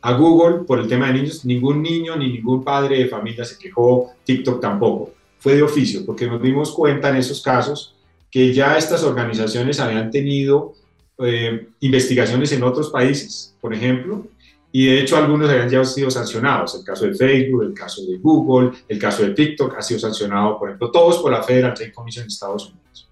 A 0.00 0.14
Google, 0.14 0.64
por 0.64 0.80
el 0.80 0.88
tema 0.88 1.06
de 1.06 1.14
niños, 1.14 1.44
ningún 1.44 1.80
niño 1.80 2.16
ni 2.16 2.32
ningún 2.32 2.64
padre 2.64 2.98
de 2.98 3.08
familia 3.08 3.44
se 3.44 3.56
quejó, 3.56 4.10
TikTok 4.24 4.60
tampoco. 4.60 5.12
Fue 5.38 5.54
de 5.54 5.62
oficio, 5.62 6.04
porque 6.04 6.26
nos 6.26 6.42
dimos 6.42 6.72
cuenta 6.72 7.10
en 7.10 7.16
esos 7.16 7.40
casos 7.40 7.94
que 8.30 8.52
ya 8.52 8.76
estas 8.76 9.04
organizaciones 9.04 9.78
habían 9.78 10.10
tenido 10.10 10.74
eh, 11.18 11.68
investigaciones 11.80 12.50
en 12.52 12.64
otros 12.64 12.90
países, 12.90 13.54
por 13.60 13.74
ejemplo, 13.74 14.26
y 14.74 14.86
de 14.86 15.00
hecho 15.00 15.18
algunos 15.18 15.50
habían 15.50 15.68
ya 15.68 15.84
sido 15.84 16.10
sancionados. 16.10 16.74
El 16.74 16.82
caso 16.82 17.04
de 17.04 17.14
Facebook, 17.14 17.62
el 17.62 17.74
caso 17.74 18.02
de 18.06 18.16
Google, 18.16 18.70
el 18.88 18.98
caso 18.98 19.22
de 19.22 19.30
TikTok 19.30 19.76
ha 19.76 19.82
sido 19.82 20.00
sancionado, 20.00 20.58
por 20.58 20.70
ejemplo, 20.70 20.90
todos 20.90 21.18
por 21.18 21.30
la 21.30 21.42
Federal 21.42 21.74
Trade 21.74 21.92
Commission 21.92 22.24
de 22.24 22.28
Estados 22.28 22.70
Unidos. 22.70 23.10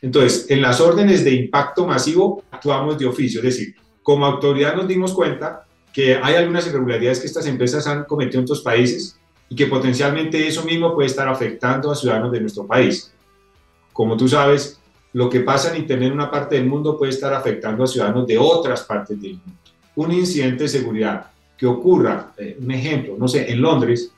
Entonces, 0.00 0.50
en 0.50 0.62
las 0.62 0.80
órdenes 0.80 1.22
de 1.22 1.34
impacto 1.34 1.86
masivo 1.86 2.42
actuamos 2.50 2.98
de 2.98 3.06
oficio, 3.06 3.40
es 3.40 3.44
decir, 3.44 3.76
como 4.02 4.24
autoridad 4.24 4.74
nos 4.74 4.88
dimos 4.88 5.12
cuenta 5.12 5.66
que 5.92 6.16
hay 6.16 6.34
algunas 6.34 6.66
irregularidades 6.66 7.20
que 7.20 7.26
estas 7.26 7.46
empresas 7.46 7.86
han 7.86 8.04
cometido 8.04 8.38
en 8.38 8.44
otros 8.44 8.62
países 8.62 9.18
y 9.50 9.54
que 9.54 9.66
potencialmente 9.66 10.48
eso 10.48 10.64
mismo 10.64 10.94
puede 10.94 11.08
estar 11.08 11.28
afectando 11.28 11.90
a 11.90 11.94
ciudadanos 11.94 12.32
de 12.32 12.40
nuestro 12.40 12.66
país. 12.66 13.12
Como 13.92 14.16
tú 14.16 14.26
sabes, 14.26 14.80
lo 15.12 15.28
que 15.28 15.40
pasa 15.40 15.70
en 15.70 15.82
Internet 15.82 16.08
en 16.08 16.14
una 16.14 16.30
parte 16.30 16.54
del 16.54 16.66
mundo 16.66 16.96
puede 16.96 17.12
estar 17.12 17.34
afectando 17.34 17.84
a 17.84 17.86
ciudadanos 17.86 18.26
de 18.26 18.38
otras 18.38 18.82
partes 18.84 19.20
del 19.20 19.32
mundo 19.34 19.61
un 19.96 20.12
incidente 20.12 20.64
de 20.64 20.68
seguridad 20.68 21.26
que 21.56 21.66
ocurra, 21.66 22.32
eh, 22.36 22.58
un 22.60 22.70
ejemplo, 22.70 23.16
no 23.18 23.28
sé, 23.28 23.50
en 23.50 23.60
Londres, 23.60 24.10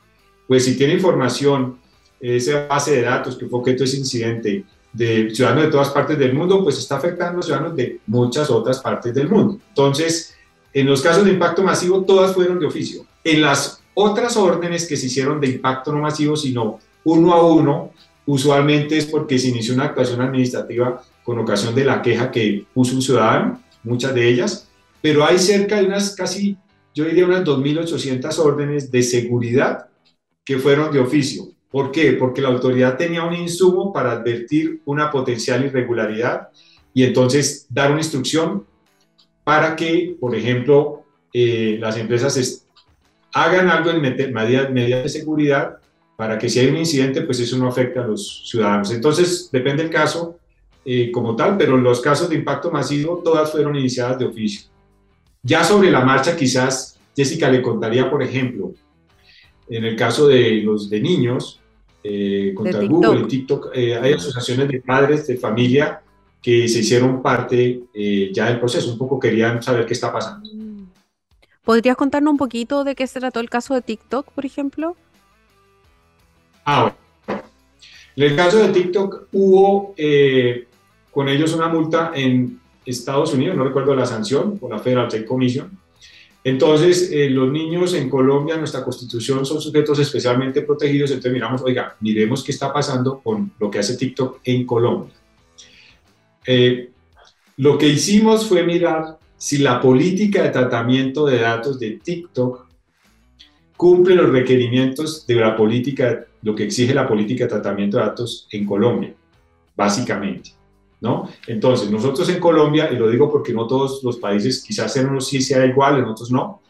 pues 0.46 0.64
si 0.64 0.76
tiene 0.76 0.94
información, 0.94 1.78
esa 2.20 2.66
base 2.66 2.96
de 2.96 3.02
datos 3.02 3.36
que 3.36 3.46
fue 3.46 3.60
objeto 3.60 3.80
de 3.80 3.84
ese 3.84 3.98
incidente 3.98 4.64
de 4.92 5.34
ciudadanos 5.34 5.64
de 5.64 5.70
todas 5.70 5.90
partes 5.90 6.18
del 6.18 6.32
mundo, 6.32 6.62
pues 6.62 6.78
está 6.78 6.96
afectando 6.96 7.40
a 7.40 7.42
ciudadanos 7.42 7.76
de 7.76 8.00
muchas 8.06 8.48
otras 8.50 8.78
partes 8.78 9.12
del 9.12 9.28
mundo. 9.28 9.58
Entonces, 9.68 10.34
en 10.72 10.86
los 10.86 11.02
casos 11.02 11.24
de 11.24 11.32
impacto 11.32 11.62
masivo, 11.62 12.02
todas 12.02 12.32
fueron 12.32 12.58
de 12.58 12.66
oficio. 12.66 13.04
En 13.22 13.42
las 13.42 13.82
otras 13.94 14.36
órdenes 14.36 14.86
que 14.86 14.96
se 14.96 15.06
hicieron 15.06 15.40
de 15.40 15.48
impacto 15.48 15.92
no 15.92 16.00
masivo, 16.00 16.36
sino 16.36 16.80
uno 17.04 17.32
a 17.34 17.46
uno, 17.46 17.92
usualmente 18.26 18.96
es 18.96 19.06
porque 19.06 19.38
se 19.38 19.48
inició 19.48 19.74
una 19.74 19.84
actuación 19.84 20.20
administrativa 20.20 21.02
con 21.22 21.38
ocasión 21.38 21.74
de 21.74 21.84
la 21.84 22.00
queja 22.00 22.30
que 22.30 22.64
puso 22.72 22.94
un 22.94 23.02
ciudadano, 23.02 23.60
muchas 23.82 24.14
de 24.14 24.28
ellas, 24.28 24.68
pero 25.04 25.23
hay 25.23 25.38
cerca 25.38 25.76
de 25.76 25.84
unas 25.84 26.16
casi, 26.16 26.56
yo 26.94 27.04
diría 27.04 27.26
unas 27.26 27.44
2.800 27.44 28.38
órdenes 28.38 28.90
de 28.90 29.02
seguridad 29.02 29.88
que 30.46 30.56
fueron 30.56 30.90
de 30.90 30.99
oficio. 30.99 31.49
¿Por 31.70 31.92
qué? 31.92 32.12
Porque 32.12 32.40
la 32.40 32.49
autoridad 32.49 32.96
tenía 32.96 33.23
un 33.23 33.34
insumo 33.34 33.92
para 33.92 34.12
advertir 34.12 34.80
una 34.87 35.11
potencial 35.11 35.62
irregularidad 35.62 36.49
y 36.94 37.02
entonces 37.04 37.66
dar 37.68 37.90
una 37.90 38.00
instrucción 38.00 38.64
para 39.44 39.76
que, 39.76 40.16
por 40.18 40.34
ejemplo, 40.34 41.04
eh, 41.34 41.76
las 41.78 41.99
empresas 41.99 42.66
hagan 43.34 43.68
algo 43.68 43.90
en 43.90 44.00
medidas, 44.00 44.73
de 44.73 45.08
seguridad 45.11 45.80
para 46.16 46.38
que 46.38 46.49
si 46.49 46.61
hay 46.61 46.68
un 46.68 46.78
incidente, 46.78 47.20
pues 47.20 47.40
eso 47.40 47.58
no 47.58 47.68
afecte 47.68 47.99
a 47.99 48.06
los 48.06 48.49
ciudadanos. 48.49 48.90
Entonces, 48.90 49.50
depende 49.52 49.82
del 49.82 49.92
caso 49.92 50.38
eh, 50.82 51.12
como 51.12 51.37
tal, 51.37 51.58
pero 51.58 51.76
los 51.76 52.00
casos 52.00 52.30
de 52.30 52.37
impacto 52.37 52.70
masivo, 52.70 53.20
todas 53.23 53.52
fueron 53.52 53.76
iniciadas 53.76 54.18
de 54.18 54.25
oficio. 54.25 54.73
Ya 55.46 55.62
sobre 55.62 55.90
la 55.90 56.00
marcha, 56.00 56.34
quizás 56.34 56.98
Jessica 57.14 57.50
le 57.50 57.60
contaría, 57.60 58.10
por 58.10 58.22
ejemplo, 58.22 58.72
en 59.68 59.84
el 59.84 59.94
caso 59.94 60.26
de 60.26 60.62
los 60.62 60.88
de 60.88 61.00
niños, 61.00 61.60
eh, 62.02 62.52
contra 62.54 62.82
Google 62.82 63.20
y 63.20 63.28
TikTok, 63.28 63.70
eh, 63.74 63.94
hay 63.94 64.14
asociaciones 64.14 64.68
de 64.68 64.80
padres 64.80 65.26
de 65.26 65.36
familia 65.36 66.00
que 66.42 66.66
se 66.66 66.80
hicieron 66.80 67.22
parte 67.22 67.82
ya 68.32 68.46
del 68.46 68.58
proceso, 68.58 68.90
un 68.92 68.98
poco 68.98 69.18
querían 69.18 69.62
saber 69.62 69.86
qué 69.86 69.92
está 69.92 70.12
pasando. 70.12 70.48
¿Podrías 71.62 71.96
contarnos 71.96 72.32
un 72.32 72.38
poquito 72.38 72.84
de 72.84 72.94
qué 72.94 73.06
se 73.06 73.20
trató 73.20 73.40
el 73.40 73.48
caso 73.48 73.74
de 73.74 73.82
TikTok, 73.82 74.30
por 74.30 74.44
ejemplo? 74.44 74.96
Ah, 76.66 76.94
En 78.16 78.22
el 78.22 78.36
caso 78.36 78.58
de 78.58 78.68
TikTok 78.68 79.28
hubo 79.32 79.94
con 81.10 81.28
ellos 81.28 81.54
una 81.54 81.68
multa 81.68 82.12
en 82.14 82.60
Estados 82.84 83.32
Unidos, 83.34 83.56
no 83.56 83.64
recuerdo 83.64 83.94
la 83.94 84.06
sanción, 84.06 84.58
por 84.58 84.70
la 84.70 84.78
Federal 84.78 85.08
Trade 85.08 85.24
Commission. 85.24 85.78
Entonces, 86.44 87.10
eh, 87.10 87.30
los 87.30 87.50
niños 87.50 87.94
en 87.94 88.10
Colombia, 88.10 88.58
nuestra 88.58 88.84
constitución, 88.84 89.46
son 89.46 89.62
sujetos 89.62 89.98
especialmente 89.98 90.60
protegidos. 90.60 91.10
Entonces, 91.10 91.32
miramos, 91.32 91.62
oiga, 91.62 91.96
miremos 92.00 92.44
qué 92.44 92.52
está 92.52 92.70
pasando 92.70 93.20
con 93.20 93.52
lo 93.58 93.70
que 93.70 93.78
hace 93.78 93.96
TikTok 93.96 94.40
en 94.44 94.66
Colombia. 94.66 95.14
Eh, 96.46 96.90
lo 97.56 97.78
que 97.78 97.88
hicimos 97.88 98.46
fue 98.46 98.62
mirar 98.62 99.18
si 99.38 99.58
la 99.58 99.80
política 99.80 100.42
de 100.42 100.50
tratamiento 100.50 101.24
de 101.24 101.38
datos 101.38 101.78
de 101.78 101.92
TikTok 102.02 102.66
cumple 103.76 104.14
los 104.14 104.30
requerimientos 104.30 105.26
de 105.26 105.36
la 105.36 105.56
política, 105.56 106.26
lo 106.42 106.54
que 106.54 106.64
exige 106.64 106.92
la 106.92 107.08
política 107.08 107.44
de 107.44 107.50
tratamiento 107.50 107.96
de 107.96 108.04
datos 108.04 108.48
en 108.50 108.66
Colombia, 108.66 109.14
básicamente. 109.74 110.50
¿No? 111.04 111.28
Entonces, 111.46 111.90
nosotros 111.90 112.26
en 112.30 112.40
Colombia, 112.40 112.88
y 112.90 112.96
lo 112.96 113.11
digo 113.11 113.30
porque 113.30 113.52
no 113.52 113.66
todos 113.66 114.02
los 114.02 114.16
países, 114.16 114.64
quizás 114.66 114.96
en 114.96 115.11
unos 115.11 115.28
sí 115.28 115.42
sea 115.42 115.64
igual, 115.66 115.99
en 115.99 116.06
otros 116.06 116.30
no, 116.30 116.62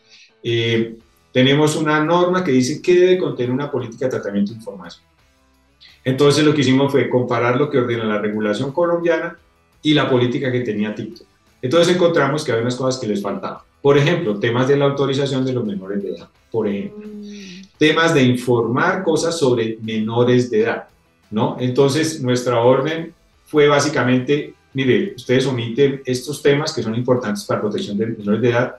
eh, 0.43 0.97
tenemos 1.33 1.77
una 1.77 2.05
norma 2.05 2.43
que 2.43 2.51
dice 2.51 2.83
que 2.83 2.99
debe 2.99 3.19
contener 3.19 3.53
una 3.53 3.71
política 3.71 4.07
de 4.07 4.11
tratamiento 4.11 4.51
de 4.51 4.59
información. 4.59 5.05
Entonces, 6.05 6.45
lo 6.45 6.53
que 6.53 6.63
hicimos 6.63 6.91
fue 6.91 7.09
comparar 7.09 7.57
lo 7.57 7.71
que 7.71 7.79
ordena 7.79 8.05
la 8.05 8.21
regulación 8.21 8.73
colombiana 8.73 9.39
y 9.81 9.95
la 9.95 10.11
política 10.11 10.51
que 10.51 10.61
tenía 10.61 10.93
TikTok. 10.93 11.27
Entonces, 11.63 11.95
encontramos 11.95 12.45
que 12.45 12.51
había 12.51 12.63
unas 12.63 12.75
cosas 12.75 13.01
que 13.01 13.07
les 13.07 13.23
faltaban. 13.23 13.61
Por 13.81 13.97
ejemplo, 13.97 14.41
temas 14.41 14.67
de 14.67 14.77
la 14.77 14.87
autorización 14.87 15.45
de 15.45 15.53
los 15.53 15.65
menores 15.65 16.03
de 16.03 16.11
edad, 16.11 16.29
por 16.51 16.67
ejemplo. 16.67 17.07
Mm. 17.07 17.63
Temas 17.79 18.13
de 18.13 18.23
informar 18.25 19.05
cosas 19.05 19.39
sobre 19.39 19.79
menores 19.81 20.51
de 20.51 20.63
edad, 20.63 20.89
¿no? 21.31 21.57
Entonces, 21.61 22.21
nuestra 22.21 22.61
orden 22.61 23.15
fue 23.55 23.69
básicamente, 23.69 24.53
mire, 24.73 25.15
ustedes 25.15 25.47
omiten 25.47 26.03
estos 26.05 26.43
temas 26.43 26.73
que 26.73 26.83
son 26.83 26.93
importantes 26.97 27.45
para 27.45 27.61
protección 27.61 27.97
de 27.97 28.07
menores 28.07 28.41
de 28.41 28.51
edad, 28.51 28.77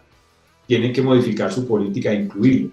tienen 0.67 0.91
que 0.91 1.01
modificar 1.01 1.49
su 1.49 1.65
política 1.65 2.11
e 2.11 2.15
incluirlo. 2.15 2.71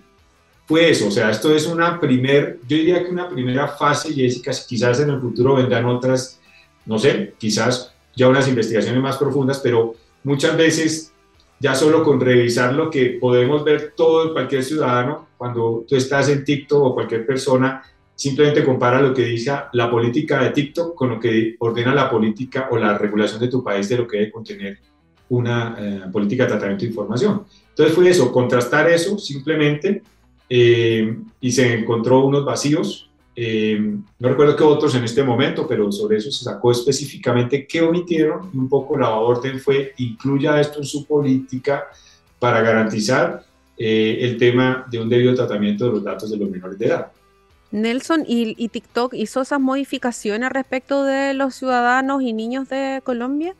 Fue 0.66 0.90
eso, 0.90 1.06
o 1.06 1.11
sea, 1.12 1.30
esto 1.30 1.54
es 1.54 1.64
una 1.64 2.00
primer, 2.00 2.59
yo 2.66 2.76
diría 2.76 3.04
que 3.04 3.09
una 3.09 3.28
primera 3.28 3.68
fase, 3.68 4.12
Jessica, 4.12 4.50
quizás 4.66 4.99
en 4.99 5.11
el 5.11 5.21
futuro 5.21 5.54
vendrán 5.54 5.85
otras, 5.85 6.40
no 6.87 6.99
sé, 6.99 7.35
quizás 7.38 7.92
ya 8.16 8.26
unas 8.26 8.49
investigaciones 8.49 9.00
más 9.00 9.16
profundas, 9.16 9.61
pero 9.61 9.94
muchas 10.25 10.56
veces 10.56 11.12
ya 11.61 11.76
solo 11.76 12.02
con 12.02 12.21
revisar 12.21 12.75
lo 12.75 12.90
que 12.90 13.16
podemos 13.21 13.62
ver 13.62 13.92
todo 13.97 14.32
cualquier 14.32 14.64
ciudadano, 14.64 15.28
cuando 15.38 15.85
tú 15.88 15.94
estás 15.94 16.28
en 16.30 16.44
TikTok 16.44 16.82
o 16.82 16.94
cualquier 16.94 17.25
persona, 17.25 17.80
simplemente 18.23 18.64
compara 18.64 19.02
lo 19.02 19.12
que 19.12 19.25
dice 19.25 19.52
la 19.73 19.91
política 19.91 20.45
de 20.45 20.50
TikTok 20.50 20.95
con 20.95 21.11
lo 21.11 21.19
que 21.19 21.57
ordena 21.59 21.93
la 21.93 22.09
política 22.09 22.69
o 22.71 22.76
la 22.76 22.97
regulación 22.97 23.41
de 23.41 23.49
tu 23.49 23.64
país 23.64 23.88
de 23.88 23.97
lo 23.97 24.07
que 24.07 24.19
debe 24.19 24.31
contener 24.31 24.79
una 25.31 25.75
eh, 25.76 26.02
política 26.12 26.45
de 26.45 26.50
tratamiento 26.50 26.85
de 26.85 26.91
información. 26.91 27.43
Entonces 27.71 27.93
fue 27.93 28.09
eso, 28.09 28.31
contrastar 28.31 28.88
eso 28.88 29.19
simplemente 29.19 30.02
eh, 30.49 31.17
y 31.41 31.50
se 31.50 31.75
encontró 31.75 32.25
unos 32.25 32.45
vacíos. 32.45 33.11
Eh, 33.35 33.97
no 34.21 34.29
recuerdo 34.29 34.55
qué 34.55 34.62
otros 34.62 34.95
en 34.95 35.02
este 35.02 35.25
momento, 35.25 35.67
pero 35.67 35.91
sobre 35.91 36.19
eso 36.19 36.31
se 36.31 36.45
sacó 36.45 36.71
específicamente 36.71 37.67
qué 37.67 37.83
omitieron 37.83 38.50
y 38.55 38.57
un 38.57 38.69
poco 38.69 38.97
la 38.97 39.11
orden 39.11 39.59
fue 39.59 39.95
incluya 39.97 40.61
esto 40.61 40.79
en 40.79 40.85
su 40.85 41.05
política 41.07 41.88
para 42.38 42.61
garantizar 42.61 43.45
el 43.76 44.37
tema 44.37 44.87
de 44.88 45.00
un 45.00 45.09
debido 45.09 45.35
tratamiento 45.35 45.87
de 45.87 45.91
los 45.91 46.05
datos 46.05 46.31
de 46.31 46.37
los 46.37 46.49
menores 46.49 46.79
de 46.79 46.87
edad. 46.87 47.11
Nelson, 47.73 48.25
¿y, 48.26 48.69
TikTok 48.69 49.14
hizo 49.14 49.41
esas 49.41 49.59
modificaciones 49.59 50.50
respecto 50.50 51.05
de 51.05 51.33
los 51.33 51.55
ciudadanos 51.55 52.23
y 52.23 52.35
niños 52.35 52.69
de 52.69 53.00
Colombia? 53.02 53.57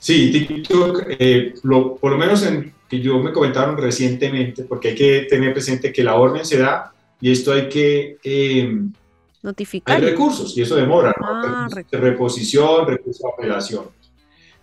Sí, 0.00 0.32
TikTok, 0.32 1.04
eh, 1.08 1.54
por 1.62 2.10
lo 2.10 2.18
menos 2.18 2.44
en 2.44 2.74
que 2.88 3.00
yo 3.00 3.20
me 3.20 3.32
comentaron 3.32 3.76
recientemente, 3.78 4.64
porque 4.64 4.88
hay 4.88 4.94
que 4.96 5.20
tener 5.30 5.52
presente 5.52 5.92
que 5.92 6.02
la 6.02 6.16
orden 6.16 6.44
se 6.44 6.58
da 6.58 6.92
y 7.20 7.30
esto 7.30 7.52
hay 7.52 7.68
que 7.68 8.18
em, 8.24 8.92
notificar. 9.40 9.96
Hay 9.96 10.10
recursos 10.10 10.58
y 10.58 10.62
eso 10.62 10.74
demora, 10.74 11.14
¿no? 11.20 11.26
Ah, 11.28 11.68
reposición, 11.92 12.86
recurso 12.88 13.22
de 13.28 13.32
apelación. 13.32 13.84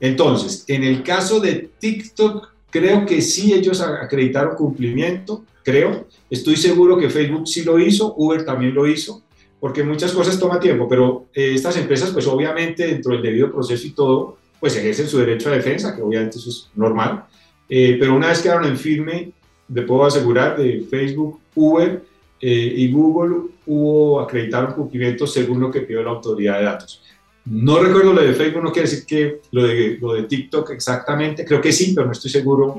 Entonces, 0.01 0.65
en 0.67 0.83
el 0.83 1.01
caso 1.01 1.39
de 1.39 1.69
TikTok, 1.79 2.53
creo 2.69 3.05
que 3.05 3.21
sí 3.21 3.53
ellos 3.53 3.81
acreditaron 3.81 4.55
cumplimiento 4.55 5.43
creo. 5.63 6.07
Estoy 6.29 6.55
seguro 6.55 6.97
que 6.97 7.09
Facebook 7.09 7.47
sí 7.47 7.63
lo 7.63 7.79
hizo, 7.79 8.13
Uber 8.17 8.43
también 8.45 8.73
lo 8.73 8.87
hizo, 8.87 9.21
porque 9.59 9.83
muchas 9.83 10.11
cosas 10.11 10.39
toman 10.39 10.59
tiempo, 10.59 10.87
pero 10.87 11.27
eh, 11.33 11.53
estas 11.53 11.77
empresas, 11.77 12.11
pues 12.11 12.27
obviamente 12.27 12.87
dentro 12.87 13.13
del 13.13 13.21
debido 13.21 13.51
proceso 13.51 13.85
y 13.85 13.91
todo, 13.91 14.37
pues 14.59 14.75
ejercen 14.75 15.07
su 15.07 15.19
derecho 15.19 15.49
a 15.49 15.53
defensa, 15.53 15.95
que 15.95 16.01
obviamente 16.01 16.37
eso 16.37 16.49
es 16.49 16.69
normal, 16.75 17.25
eh, 17.67 17.97
pero 17.99 18.15
una 18.15 18.29
vez 18.29 18.41
quedaron 18.41 18.65
en 18.65 18.77
firme, 18.77 19.31
le 19.73 19.81
puedo 19.83 20.05
asegurar, 20.05 20.57
de 20.57 20.85
Facebook, 20.89 21.39
Uber 21.55 22.03
eh, 22.41 22.73
y 22.75 22.91
Google 22.91 23.51
hubo 23.65 24.19
acreditaron 24.21 24.73
cumplimiento 24.73 25.27
según 25.27 25.59
lo 25.59 25.69
que 25.69 25.81
pidió 25.81 26.01
la 26.03 26.11
autoridad 26.11 26.57
de 26.57 26.65
datos. 26.65 27.03
No 27.49 27.79
recuerdo 27.79 28.13
lo 28.13 28.21
de 28.21 28.33
Facebook, 28.33 28.63
no 28.63 28.71
quiere 28.71 28.87
decir 28.87 29.05
que 29.07 29.41
lo 29.51 29.63
de, 29.63 29.97
lo 29.99 30.13
de 30.13 30.23
TikTok 30.23 30.69
exactamente, 30.69 31.43
creo 31.43 31.59
que 31.59 31.71
sí, 31.71 31.93
pero 31.95 32.05
no 32.05 32.11
estoy 32.11 32.29
seguro 32.29 32.77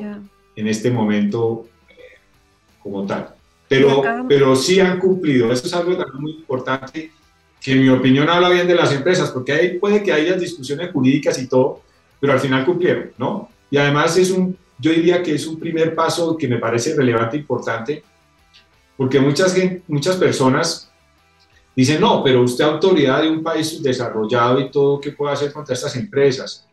en 0.54 0.68
este 0.68 0.90
momento 0.92 1.66
como 2.80 3.04
tal. 3.04 3.34
Pero, 3.68 4.02
pero 4.28 4.54
sí 4.54 4.78
han 4.78 4.98
cumplido. 5.00 5.50
Eso 5.50 5.66
es 5.66 5.74
algo 5.74 5.96
también 5.96 6.22
muy 6.22 6.32
importante, 6.32 7.10
que 7.60 7.72
en 7.72 7.82
mi 7.82 7.88
opinión 7.88 8.28
habla 8.28 8.48
bien 8.48 8.68
de 8.68 8.76
las 8.76 8.92
empresas, 8.92 9.30
porque 9.30 9.52
ahí 9.52 9.78
puede 9.78 10.04
que 10.04 10.12
haya 10.12 10.34
discusiones 10.34 10.92
jurídicas 10.92 11.40
y 11.40 11.48
todo, 11.48 11.82
pero 12.20 12.32
al 12.32 12.40
final 12.40 12.64
cumplieron, 12.64 13.10
¿no? 13.18 13.48
Y 13.70 13.76
además 13.76 14.16
es 14.16 14.30
un, 14.30 14.56
yo 14.78 14.92
diría 14.92 15.22
que 15.22 15.34
es 15.34 15.46
un 15.48 15.58
primer 15.58 15.96
paso 15.96 16.36
que 16.36 16.46
me 16.46 16.58
parece 16.58 16.94
relevante 16.94 17.36
e 17.36 17.40
importante, 17.40 18.04
porque 18.96 19.18
muchas, 19.18 19.56
muchas 19.88 20.16
personas 20.16 20.89
dicen, 21.74 22.00
no, 22.00 22.22
pero 22.22 22.42
usted 22.42 22.64
autoridad 22.64 23.22
de 23.22 23.30
un 23.30 23.42
país 23.42 23.82
desarrollado 23.82 24.60
y 24.60 24.70
todo, 24.70 25.00
¿qué 25.00 25.12
puede 25.12 25.32
hacer 25.32 25.52
contra 25.52 25.74
estas 25.74 25.94
empresas? 25.96 26.66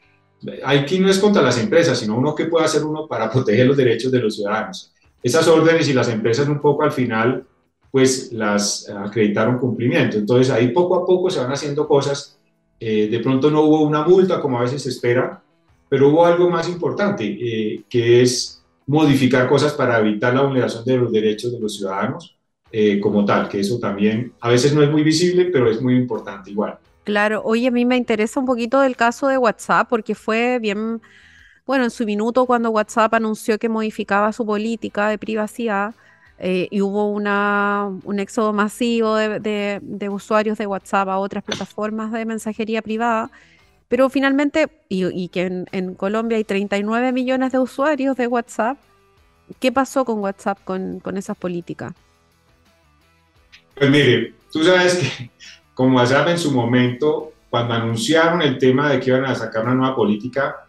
Aquí 0.64 1.00
no 1.00 1.10
es 1.10 1.20
contra 1.20 1.42
las 1.42 1.58
empresas, 1.58 1.98
sino 1.98 2.18
uno 2.18 2.36
qué 2.36 2.46
puede 2.46 2.66
hacer 2.66 2.84
uno 2.84 3.08
para 3.08 3.32
proteger 3.32 3.68
los 3.68 3.78
derechos 3.78 4.12
de 4.12 4.20
los 4.20 4.36
ciudadanos 4.36 4.94
esas 5.24 5.48
órdenes 5.48 5.90
y 5.90 5.94
las 5.94 6.10
empresas 6.10 6.48
un 6.48 6.60
poco 6.60 6.84
al 6.84 6.92
final 6.92 7.46
pues 7.92 8.32
las 8.32 8.88
acreditaron 8.90 9.58
cumplimiento. 9.58 10.18
Entonces 10.18 10.52
ahí 10.52 10.70
poco 10.70 10.96
a 10.96 11.06
poco 11.06 11.30
se 11.30 11.40
van 11.40 11.52
haciendo 11.52 11.88
cosas. 11.88 12.38
Eh, 12.80 13.08
de 13.08 13.20
pronto 13.20 13.50
no 13.50 13.62
hubo 13.62 13.82
una 13.82 14.04
multa 14.04 14.40
como 14.40 14.60
a 14.60 14.62
veces 14.62 14.84
se 14.84 14.90
espera, 14.90 15.42
pero 15.90 16.10
hubo 16.10 16.26
algo 16.26 16.50
más 16.50 16.70
importante, 16.70 17.26
eh, 17.26 17.84
que 17.90 18.22
es 18.22 18.62
modificar 18.86 19.50
cosas 19.50 19.74
para 19.74 20.00
evitar 20.00 20.34
la 20.34 20.44
vulneración 20.44 20.86
de 20.86 20.98
los 20.98 21.12
derechos 21.12 21.52
de 21.52 21.60
los 21.60 21.76
ciudadanos 21.76 22.37
eh, 22.80 23.00
como 23.00 23.26
tal, 23.26 23.50
que 23.50 23.60
eso 23.60 23.80
también 23.80 24.34
a 24.40 24.50
veces 24.50 24.72
no 24.72 24.84
es 24.84 24.92
muy 24.92 25.02
visible, 25.02 25.46
pero 25.46 25.68
es 25.68 25.82
muy 25.82 25.96
importante 25.96 26.52
igual. 26.52 26.78
Claro, 27.04 27.42
oye, 27.44 27.68
a 27.68 27.72
mí 27.72 27.86
me 27.86 27.98
interesa 27.98 28.40
un 28.40 28.46
poquito 28.46 28.82
del 28.82 28.96
caso 28.96 29.28
de 29.28 29.40
WhatsApp 29.40 29.90
porque 29.90 30.14
fue 30.14 30.60
bien 30.60 31.02
bueno, 31.66 31.86
en 31.86 31.90
su 31.90 32.06
minuto 32.06 32.46
cuando 32.46 32.70
WhatsApp 32.70 33.16
anunció 33.16 33.58
que 33.58 33.68
modificaba 33.68 34.32
su 34.32 34.46
política 34.46 35.10
de 35.10 35.18
privacidad 35.18 35.96
eh, 36.38 36.68
y 36.70 36.82
hubo 36.82 37.10
una, 37.10 37.92
un 38.04 38.20
éxodo 38.20 38.54
masivo 38.54 39.16
de, 39.16 40.10
usuarios 40.12 40.60
de 40.60 40.68
WhatsApp 40.68 41.10
a 41.10 41.18
otras 41.18 41.44
plataformas 41.44 42.12
de 42.12 42.26
mensajería 42.26 42.84
privada, 42.84 43.32
pero 43.88 44.08
finalmente, 44.12 44.68
y, 44.88 45.30
que 45.30 45.66
en, 45.72 45.96
Colombia 45.96 46.38
hay 46.38 46.44
39 46.44 47.12
millones 47.12 47.52
de 47.54 47.58
usuarios 47.58 48.16
de 48.18 48.28
WhatsApp, 48.28 48.78
¿qué 49.60 49.72
pasó 49.72 50.06
con 50.06 50.20
WhatsApp 50.20 50.60
con, 50.64 51.00
con 51.00 51.18
esas 51.18 51.38
políticas? 51.38 51.94
Pues 53.78 53.90
mire, 53.92 54.34
tú 54.52 54.64
sabes 54.64 54.96
que 54.96 55.30
como 55.74 55.98
WhatsApp 55.98 56.30
en 56.30 56.40
su 56.40 56.52
momento, 56.52 57.34
cuando 57.50 57.74
anunciaron 57.76 58.42
el 58.42 58.58
tema 58.58 58.92
de 58.92 59.00
que 59.00 59.10
iban 59.12 59.26
a 59.26 59.36
sacar 59.36 59.64
una 59.64 59.76
nueva 59.76 59.96
política, 59.96 60.66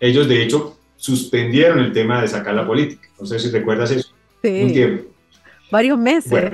ellos 0.00 0.28
de 0.28 0.42
hecho 0.42 0.78
suspendieron 0.96 1.78
el 1.78 1.92
tema 1.92 2.20
de 2.20 2.28
sacar 2.28 2.54
la 2.54 2.66
política. 2.66 3.08
No 3.18 3.26
sé 3.26 3.38
si 3.38 3.50
recuerdas 3.50 3.90
eso. 3.92 4.12
Sí. 4.42 4.62
Un 4.62 4.72
tiempo. 4.72 5.04
Varios 5.70 5.98
meses. 5.98 6.52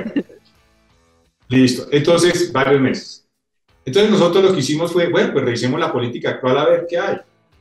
listo. 1.49 1.87
Entonces, 1.91 2.53
varios 2.53 2.81
meses. 2.81 3.27
Entonces 3.85 4.11
nosotros 4.11 4.45
lo 4.45 4.53
que 4.53 4.61
hicimos 4.61 4.93
fue, 4.93 5.09
bueno, 5.09 5.33
pues 5.33 5.45
revisemos 5.45 5.81
la 5.81 5.93
política 5.93 6.31
actual 6.31 6.59
a 6.59 6.67
ver 6.67 6.87
qué 6.89 6.99
hay. 6.99 7.19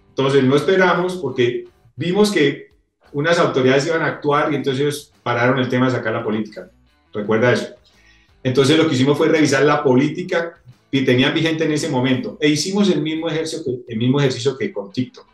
Entonces 0.09 0.43
no 0.43 0.55
esperamos 0.55 1.15
porque 1.17 1.65
vimos 1.95 2.31
que 2.31 2.71
unas 3.13 3.39
autoridades 3.39 3.85
iban 3.87 4.01
a 4.01 4.07
actuar 4.07 4.51
y 4.51 4.55
entonces 4.55 5.11
pararon 5.23 5.59
el 5.59 5.69
tema 5.69 5.85
de 5.85 5.91
sacar 5.93 6.13
la 6.13 6.23
política. 6.23 6.69
Recuerda 7.13 7.53
eso. 7.53 7.75
Entonces 8.45 8.77
lo 8.77 8.87
que 8.87 8.93
hicimos 8.93 9.17
fue 9.17 9.27
revisar 9.27 9.63
la 9.63 9.83
política 9.83 10.53
que 10.91 11.01
tenían 11.01 11.33
vigente 11.33 11.65
en 11.65 11.71
ese 11.71 11.89
momento 11.89 12.37
e 12.39 12.47
hicimos 12.47 12.87
el 12.91 13.01
mismo 13.01 13.27
ejercicio 13.27 13.65
que, 13.65 13.91
el 13.91 13.97
mismo 13.97 14.19
ejercicio 14.19 14.55
que 14.55 14.71
con 14.71 14.91
TikTok. 14.91 15.25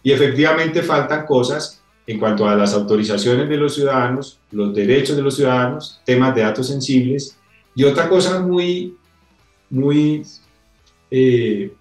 Y 0.00 0.12
efectivamente 0.12 0.80
faltan 0.82 1.26
cosas 1.26 1.82
en 2.06 2.20
cuanto 2.20 2.48
a 2.48 2.54
las 2.54 2.72
autorizaciones 2.72 3.48
de 3.48 3.56
los 3.56 3.74
ciudadanos, 3.74 4.38
los 4.52 4.72
derechos 4.72 5.16
de 5.16 5.22
los 5.22 5.34
ciudadanos, 5.34 6.00
temas 6.04 6.36
de 6.36 6.42
datos 6.42 6.68
sensibles 6.68 7.36
y 7.74 7.82
otra 7.82 8.08
cosa 8.08 8.38
muy, 8.38 8.96
muy 9.68 10.22
eh, 11.10 11.72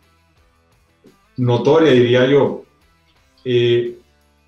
notoria, 1.38 1.92
diría 1.92 2.26
yo. 2.26 2.66
Eh, 3.44 4.00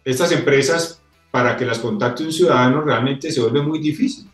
estas 0.04 0.32
empresas, 0.32 1.00
para 1.30 1.56
que 1.56 1.64
las 1.64 1.78
contacte 1.78 2.24
un 2.24 2.34
ciudadano, 2.34 2.82
realmente 2.82 3.32
se 3.32 3.40
vuelve 3.40 3.62
muy 3.62 3.78
difícil 3.78 4.28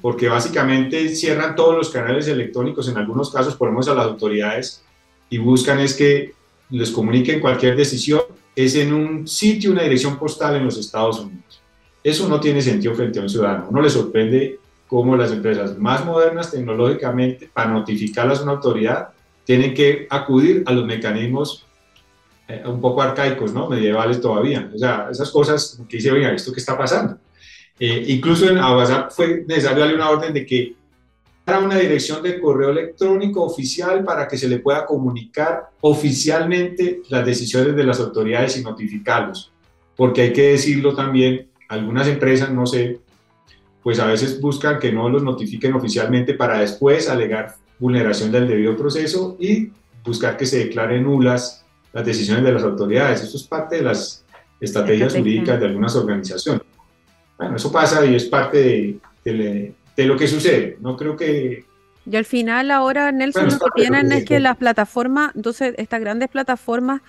porque 0.00 0.28
básicamente 0.28 1.08
cierran 1.10 1.54
todos 1.54 1.76
los 1.76 1.90
canales 1.90 2.28
electrónicos, 2.28 2.88
en 2.88 2.96
algunos 2.96 3.30
casos 3.30 3.56
ponemos 3.56 3.88
a 3.88 3.94
las 3.94 4.06
autoridades 4.06 4.82
y 5.28 5.38
buscan 5.38 5.80
es 5.80 5.94
que 5.94 6.32
les 6.70 6.90
comuniquen 6.90 7.40
cualquier 7.40 7.76
decisión, 7.76 8.20
es 8.54 8.74
en 8.76 8.92
un 8.92 9.26
sitio, 9.26 9.72
una 9.72 9.82
dirección 9.82 10.18
postal 10.18 10.56
en 10.56 10.64
los 10.64 10.78
Estados 10.78 11.20
Unidos. 11.20 11.60
Eso 12.02 12.28
no 12.28 12.40
tiene 12.40 12.62
sentido 12.62 12.94
frente 12.94 13.18
a 13.18 13.22
un 13.22 13.28
ciudadano. 13.28 13.68
No 13.70 13.82
le 13.82 13.90
sorprende 13.90 14.58
cómo 14.86 15.16
las 15.16 15.32
empresas 15.32 15.78
más 15.78 16.04
modernas 16.04 16.50
tecnológicamente, 16.50 17.50
para 17.52 17.70
notificarlas 17.70 18.40
a 18.40 18.42
una 18.44 18.52
autoridad, 18.52 19.10
tienen 19.44 19.74
que 19.74 20.06
acudir 20.10 20.62
a 20.66 20.72
los 20.72 20.84
mecanismos 20.84 21.66
eh, 22.48 22.62
un 22.66 22.80
poco 22.80 23.02
arcaicos, 23.02 23.52
¿no? 23.52 23.68
Medievales 23.68 24.20
todavía. 24.20 24.70
O 24.74 24.78
sea, 24.78 25.08
esas 25.10 25.30
cosas 25.30 25.80
que 25.88 25.98
dice, 25.98 26.10
oiga, 26.10 26.32
¿esto 26.32 26.52
qué 26.52 26.60
está 26.60 26.76
pasando? 26.76 27.18
Eh, 27.82 28.04
incluso 28.08 28.46
en 28.46 28.58
WhatsApp 28.58 29.10
fue 29.10 29.42
necesario 29.48 29.80
darle 29.80 29.94
una 29.94 30.10
orden 30.10 30.34
de 30.34 30.44
que 30.44 30.74
para 31.46 31.60
una 31.60 31.78
dirección 31.78 32.22
de 32.22 32.38
correo 32.38 32.68
electrónico 32.68 33.42
oficial 33.42 34.04
para 34.04 34.28
que 34.28 34.36
se 34.36 34.46
le 34.46 34.58
pueda 34.58 34.84
comunicar 34.84 35.70
oficialmente 35.80 37.00
las 37.08 37.24
decisiones 37.24 37.74
de 37.74 37.82
las 37.82 37.98
autoridades 37.98 38.58
y 38.58 38.62
notificarlos. 38.62 39.50
Porque 39.96 40.20
hay 40.20 40.32
que 40.34 40.50
decirlo 40.50 40.94
también, 40.94 41.48
algunas 41.68 42.06
empresas, 42.06 42.50
no 42.50 42.66
sé, 42.66 43.00
pues 43.82 43.98
a 43.98 44.06
veces 44.06 44.38
buscan 44.42 44.78
que 44.78 44.92
no 44.92 45.08
los 45.08 45.22
notifiquen 45.22 45.72
oficialmente 45.72 46.34
para 46.34 46.60
después 46.60 47.08
alegar 47.08 47.56
vulneración 47.78 48.30
del 48.30 48.46
debido 48.46 48.76
proceso 48.76 49.38
y 49.40 49.70
buscar 50.04 50.36
que 50.36 50.44
se 50.44 50.66
declaren 50.66 51.04
nulas 51.04 51.64
las 51.94 52.04
decisiones 52.04 52.44
de 52.44 52.52
las 52.52 52.62
autoridades. 52.62 53.22
Esto 53.22 53.38
es 53.38 53.44
parte 53.44 53.76
de 53.76 53.82
las 53.82 54.22
estrategias 54.60 55.14
jurídicas 55.14 55.58
de 55.58 55.66
algunas 55.66 55.96
organizaciones. 55.96 56.69
Bueno, 57.40 57.56
eso 57.56 57.72
pasa 57.72 58.04
y 58.04 58.14
es 58.14 58.26
parte 58.26 59.00
de, 59.24 59.74
lo 59.96 60.16
que 60.18 60.28
sucede. 60.28 60.76
No 60.80 60.94
creo 60.94 61.16
que... 61.16 61.64
Y 62.04 62.16
al 62.16 62.26
final 62.26 62.70
ahora, 62.70 63.10
Nelson, 63.12 63.48
lo 63.48 63.58
que 63.58 63.70
tienen 63.76 64.12
es 64.12 64.26
que 64.26 64.40
las 64.40 64.58
plataformas, 64.58 65.32
entonces 65.34 65.74
estas 65.78 66.00
grandes 66.00 66.28
plataformas 66.28 67.00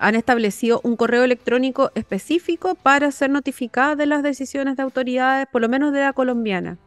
han 0.00 0.16
establecido 0.16 0.80
un 0.82 0.96
correo 0.96 1.22
electrónico 1.22 1.92
específico 1.94 2.74
para 2.74 3.12
ser 3.12 3.30
notificadas 3.30 3.96
de 3.96 4.06
las 4.06 4.24
decisiones 4.24 4.76
de 4.76 4.82
autoridades, 4.82 5.46
por 5.52 5.62
lo 5.62 5.68
menos 5.68 5.92
de 5.92 6.00
la 6.00 6.12
colombiana. 6.12 6.78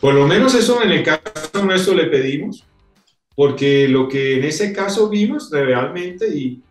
Por 0.00 0.14
lo 0.14 0.26
menos 0.26 0.54
eso 0.54 0.82
en 0.82 0.92
el 0.92 1.02
caso 1.02 1.62
nuestro 1.62 1.94
le 1.94 2.06
pedimos, 2.06 2.66
porque 3.34 3.86
lo 3.86 4.08
que 4.08 4.38
en 4.38 4.44
ese 4.44 4.72
caso 4.72 5.10
vimos 5.10 5.50
realmente 5.50 6.26
y 6.34 6.62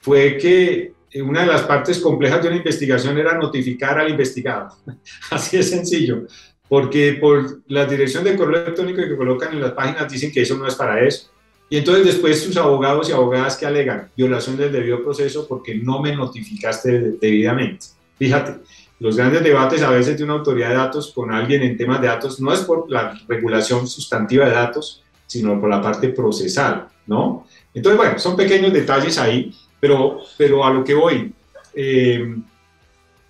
fue 0.00 0.38
que 0.38 0.93
una 1.22 1.42
de 1.42 1.46
las 1.46 1.62
partes 1.62 1.98
complejas 2.00 2.42
de 2.42 2.48
una 2.48 2.56
investigación 2.56 3.16
era 3.18 3.38
notificar 3.38 3.98
al 3.98 4.10
investigado. 4.10 4.76
Así 5.30 5.56
de 5.56 5.62
sencillo, 5.62 6.26
porque 6.68 7.18
por 7.20 7.62
la 7.68 7.86
dirección 7.86 8.24
de 8.24 8.36
correo 8.36 8.62
electrónico 8.62 9.02
que 9.02 9.16
colocan 9.16 9.52
en 9.52 9.60
las 9.60 9.72
páginas 9.72 10.10
dicen 10.10 10.32
que 10.32 10.42
eso 10.42 10.56
no 10.56 10.66
es 10.66 10.74
para 10.74 11.04
eso. 11.04 11.30
Y 11.70 11.78
entonces 11.78 12.04
después 12.04 12.42
sus 12.42 12.56
abogados 12.56 13.08
y 13.08 13.12
abogadas 13.12 13.56
que 13.56 13.66
alegan 13.66 14.10
violación 14.16 14.56
del 14.56 14.72
debido 14.72 15.02
proceso 15.02 15.46
porque 15.48 15.74
no 15.74 16.00
me 16.00 16.14
notificaste 16.14 17.16
debidamente. 17.20 17.86
Fíjate, 18.18 18.60
los 19.00 19.16
grandes 19.16 19.42
debates 19.42 19.82
a 19.82 19.90
veces 19.90 20.16
de 20.16 20.24
una 20.24 20.34
autoridad 20.34 20.68
de 20.68 20.74
datos 20.76 21.12
con 21.12 21.32
alguien 21.32 21.62
en 21.62 21.76
temas 21.76 22.00
de 22.00 22.08
datos 22.08 22.40
no 22.40 22.52
es 22.52 22.60
por 22.60 22.90
la 22.90 23.18
regulación 23.26 23.86
sustantiva 23.86 24.46
de 24.46 24.52
datos, 24.52 25.02
sino 25.26 25.60
por 25.60 25.68
la 25.68 25.82
parte 25.82 26.10
procesal, 26.10 26.88
¿no? 27.06 27.46
Entonces, 27.72 27.96
bueno, 27.96 28.18
son 28.18 28.36
pequeños 28.36 28.72
detalles 28.72 29.18
ahí 29.18 29.52
pero, 29.84 30.20
pero 30.38 30.64
a 30.64 30.72
lo 30.72 30.82
que 30.82 30.94
voy, 30.94 31.30
eh, 31.74 32.34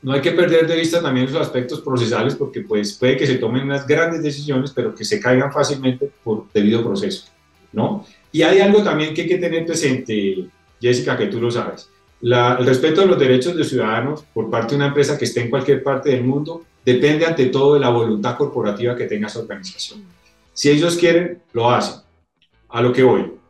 no 0.03 0.13
hay 0.13 0.21
que 0.21 0.31
perder 0.31 0.69
de 0.69 0.77
vista 0.77 1.03
también 1.03 1.27
los 1.27 1.35
aspectos 1.35 1.81
procesales 1.81 2.37
porque 2.37 2.61
pues 2.61 2.93
puede 2.93 3.17
que 3.17 3.27
se 3.27 3.39
tomen 3.39 3.65
unas 3.65 3.85
grandes 3.89 4.23
decisiones, 4.23 4.71
pero 4.71 4.95
que 4.95 5.05
se 5.05 5.19
caigan 5.19 5.53
fácilmente 5.53 6.09
por 6.23 6.45
debido 6.53 6.85
proceso, 6.85 7.27
¿no? 7.73 8.07
Y 8.31 8.43
hay 8.43 8.61
algo 8.61 8.85
también 8.85 9.15
que 9.15 9.23
hay 9.23 9.29
que 9.29 9.39
tener 9.39 9.67
presente, 9.67 10.47
Jessica, 10.81 11.17
que 11.19 11.27
tú 11.27 11.41
lo 11.41 11.51
sabes. 11.51 11.91
el 12.23 12.65
respeto 12.65 13.03
a 13.03 13.07
los 13.07 13.19
derechos 13.19 13.57
de 13.57 13.65
ciudadanos 13.65 14.23
por 14.33 14.49
parte 14.49 14.71
de 14.71 14.77
una 14.77 14.87
empresa 14.87 15.19
que 15.19 15.25
esté 15.25 15.41
en 15.41 15.51
cualquier 15.51 15.83
parte 15.83 16.11
del 16.11 16.23
mundo 16.23 16.63
depende 16.85 17.27
ante 17.27 17.47
todo 17.47 17.75
de 17.75 17.81
la 17.81 17.89
voluntad 17.89 18.37
corporativa 18.37 18.95
que 18.95 19.07
tenga 19.07 19.27
esa 19.27 19.41
organización. 19.41 20.05
Si 20.53 20.71
ellos 20.71 20.97
quieren, 20.97 21.43
lo 21.53 21.69
hacen. 21.69 21.97
A 22.69 22.81
lo 22.81 22.93
que 22.93 23.03
voy. 23.03 23.44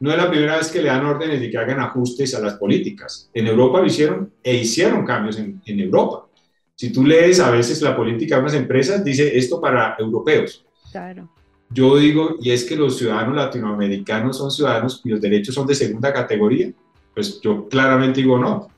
No 0.00 0.10
es 0.10 0.16
la 0.16 0.30
primera 0.30 0.56
vez 0.56 0.68
que 0.68 0.80
le 0.80 0.88
dan 0.88 1.04
órdenes 1.04 1.40
de 1.40 1.50
que 1.50 1.58
hagan 1.58 1.78
ajustes 1.78 2.34
a 2.34 2.40
las 2.40 2.54
políticas. 2.54 3.28
En 3.34 3.46
Europa 3.46 3.80
lo 3.80 3.86
hicieron 3.86 4.32
e 4.42 4.56
hicieron 4.56 5.04
cambios 5.04 5.38
en, 5.38 5.60
Europa. 5.66 6.26
Si 6.74 6.90
tú 6.90 7.04
lees 7.04 7.38
a 7.38 7.50
veces 7.50 7.82
la 7.82 7.94
política 7.94 8.36
de 8.36 8.40
unas 8.40 8.54
empresas, 8.54 9.04
dice 9.04 9.36
esto 9.36 9.60
para 9.60 9.96
europeos. 9.98 10.64
Claro. 10.90 11.30
Yo 11.68 11.98
digo, 11.98 12.36
y 12.40 12.50
es 12.50 12.64
que 12.64 12.76
los 12.76 12.96
ciudadanos 12.96 13.36
latinoamericanos 13.36 14.38
son 14.38 14.50
ciudadanos 14.50 15.02
cuyos 15.02 15.20
derechos 15.20 15.54
son 15.54 15.66
de 15.66 15.74
segunda 15.74 16.14
categoría. 16.14 16.72
Pues 17.14 17.38
yo 17.42 17.68
claramente 17.68 18.22
digo 18.22 18.38
no, 18.38 18.68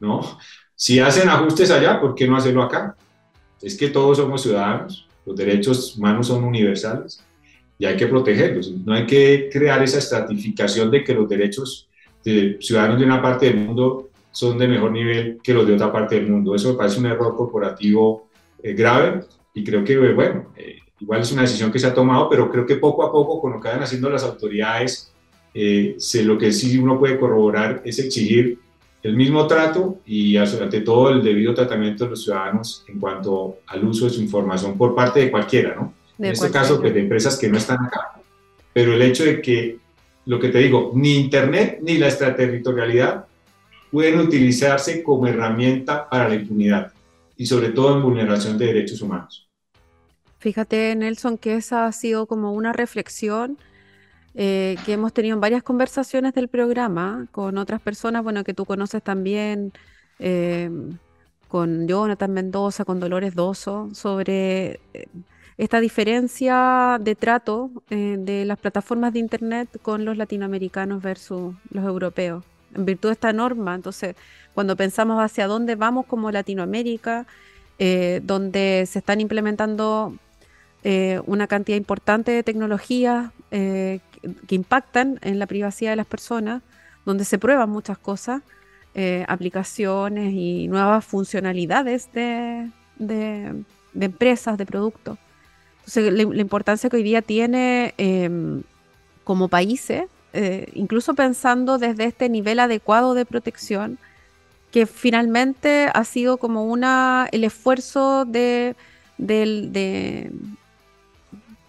¿no? 0.00 0.38
Si 0.74 0.98
hacen 0.98 1.28
ajustes 1.28 1.70
allá, 1.70 2.00
¿por 2.00 2.16
qué 2.16 2.26
no 2.26 2.36
hacerlo 2.36 2.64
acá? 2.64 2.96
Es 3.60 3.76
que 3.76 3.88
todos 3.88 4.16
somos 4.16 4.42
ciudadanos, 4.42 5.06
los 5.24 5.36
derechos 5.36 5.96
humanos 5.96 6.26
son 6.26 6.42
universales 6.42 7.22
y 7.82 7.84
hay 7.84 7.96
que 7.96 8.06
protegerlos. 8.06 8.70
No 8.86 8.94
hay 8.94 9.06
que 9.06 9.48
crear 9.52 9.82
esa 9.82 9.98
estratificación 9.98 10.88
de 10.88 11.02
que 11.02 11.14
los 11.14 11.28
derechos 11.28 11.88
de 12.24 12.56
ciudadanos 12.60 13.00
de 13.00 13.04
una 13.04 13.20
parte 13.20 13.46
del 13.46 13.56
mundo 13.56 14.08
son 14.30 14.56
de 14.56 14.68
mejor 14.68 14.92
nivel 14.92 15.40
que 15.42 15.52
los 15.52 15.66
de 15.66 15.74
otra 15.74 15.90
parte 15.90 16.14
del 16.14 16.30
mundo. 16.30 16.54
Eso 16.54 16.70
me 16.70 16.78
parece 16.78 17.00
un 17.00 17.06
error 17.06 17.36
corporativo 17.36 18.28
eh, 18.62 18.74
grave 18.74 19.24
y 19.52 19.64
creo 19.64 19.82
que, 19.82 19.98
bueno, 20.12 20.52
eh, 20.56 20.76
igual 21.00 21.22
es 21.22 21.32
una 21.32 21.42
decisión 21.42 21.72
que 21.72 21.80
se 21.80 21.88
ha 21.88 21.92
tomado, 21.92 22.28
pero 22.28 22.48
creo 22.52 22.64
que 22.64 22.76
poco 22.76 23.02
a 23.02 23.10
poco 23.10 23.40
con 23.40 23.54
lo 23.54 23.60
que 23.60 23.66
vayan 23.66 23.82
haciendo 23.82 24.08
las 24.08 24.22
autoridades, 24.22 25.12
eh, 25.52 25.96
lo 26.22 26.38
que 26.38 26.52
sí 26.52 26.78
uno 26.78 27.00
puede 27.00 27.18
corroborar 27.18 27.82
es 27.84 27.98
exigir 27.98 28.60
el 29.02 29.16
mismo 29.16 29.48
trato 29.48 29.98
y 30.06 30.36
ante 30.36 30.82
todo 30.82 31.10
el 31.10 31.20
debido 31.20 31.52
tratamiento 31.52 32.04
de 32.04 32.10
los 32.10 32.22
ciudadanos 32.22 32.84
en 32.86 33.00
cuanto 33.00 33.56
al 33.66 33.84
uso 33.84 34.04
de 34.04 34.12
su 34.12 34.22
información 34.22 34.78
por 34.78 34.94
parte 34.94 35.18
de 35.18 35.32
cualquiera, 35.32 35.74
¿no? 35.74 36.00
En 36.22 36.32
este 36.32 36.50
caso, 36.50 36.80
pues, 36.80 36.94
de 36.94 37.00
empresas 37.00 37.38
que 37.38 37.48
no 37.48 37.58
están 37.58 37.84
acá. 37.84 38.12
Pero 38.72 38.94
el 38.94 39.02
hecho 39.02 39.24
de 39.24 39.42
que, 39.42 39.78
lo 40.26 40.38
que 40.38 40.48
te 40.48 40.58
digo, 40.58 40.92
ni 40.94 41.16
Internet 41.16 41.78
ni 41.82 41.98
la 41.98 42.08
extraterritorialidad 42.08 43.26
pueden 43.90 44.20
utilizarse 44.20 45.02
como 45.02 45.26
herramienta 45.26 46.08
para 46.08 46.28
la 46.28 46.34
impunidad 46.34 46.92
y 47.36 47.46
sobre 47.46 47.70
todo 47.70 47.96
en 47.96 48.02
vulneración 48.02 48.56
de 48.56 48.66
derechos 48.66 49.02
humanos. 49.02 49.48
Fíjate, 50.38 50.94
Nelson, 50.96 51.38
que 51.38 51.56
esa 51.56 51.86
ha 51.86 51.92
sido 51.92 52.26
como 52.26 52.52
una 52.52 52.72
reflexión 52.72 53.58
eh, 54.34 54.76
que 54.86 54.94
hemos 54.94 55.12
tenido 55.12 55.38
varias 55.38 55.62
conversaciones 55.62 56.32
del 56.32 56.48
programa 56.48 57.26
con 57.32 57.58
otras 57.58 57.80
personas, 57.80 58.22
bueno, 58.22 58.44
que 58.44 58.54
tú 58.54 58.64
conoces 58.64 59.02
también, 59.02 59.72
eh, 60.18 60.70
con 61.48 61.86
Jonathan 61.86 62.32
Mendoza, 62.32 62.86
con 62.86 62.98
Dolores 62.98 63.34
Doso, 63.34 63.90
sobre 63.92 64.80
eh, 64.94 65.06
esta 65.58 65.80
diferencia 65.80 66.98
de 67.00 67.14
trato 67.14 67.70
de 67.88 68.44
las 68.46 68.58
plataformas 68.58 69.12
de 69.12 69.18
Internet 69.18 69.68
con 69.82 70.04
los 70.04 70.16
latinoamericanos 70.16 71.02
versus 71.02 71.54
los 71.70 71.84
europeos, 71.84 72.44
en 72.74 72.84
virtud 72.84 73.10
de 73.10 73.12
esta 73.14 73.32
norma. 73.32 73.74
Entonces, 73.74 74.16
cuando 74.54 74.76
pensamos 74.76 75.22
hacia 75.22 75.46
dónde 75.46 75.74
vamos 75.74 76.06
como 76.06 76.30
Latinoamérica, 76.30 77.26
donde 78.22 78.84
se 78.86 78.98
están 79.00 79.20
implementando 79.20 80.16
una 81.26 81.46
cantidad 81.46 81.76
importante 81.76 82.32
de 82.32 82.42
tecnologías 82.42 83.30
eh, 83.54 84.00
que 84.46 84.54
impactan 84.54 85.18
en 85.20 85.38
la 85.38 85.46
privacidad 85.46 85.90
de 85.90 85.96
las 85.96 86.06
personas, 86.06 86.62
donde 87.04 87.24
se 87.26 87.38
prueban 87.38 87.68
muchas 87.68 87.98
cosas, 87.98 88.40
eh, 88.94 89.24
aplicaciones 89.28 90.32
y 90.32 90.68
nuevas 90.68 91.04
funcionalidades 91.04 92.10
de, 92.12 92.70
empresas, 93.94 94.56
de 94.56 94.64
productos. 94.64 95.18
Entonces, 95.86 96.12
la, 96.12 96.40
importancia 96.40 96.88
que 96.88 96.96
hoy 96.96 97.02
día 97.02 97.22
tiene 97.22 97.94
em, 97.98 98.62
como 99.24 99.48
países, 99.48 100.04
eh, 100.32 100.70
incluso 100.74 101.14
pensando 101.14 101.78
desde 101.78 102.04
este 102.04 102.28
nivel 102.28 102.60
adecuado 102.60 103.14
de 103.14 103.26
protección, 103.26 103.98
que 104.72 104.86
finalmente 104.86 105.90
ha 105.92 106.04
sido 106.04 106.38
como 106.38 106.64
una, 106.64 107.28
el 107.30 107.44
esfuerzo 107.44 108.24
de, 108.24 108.74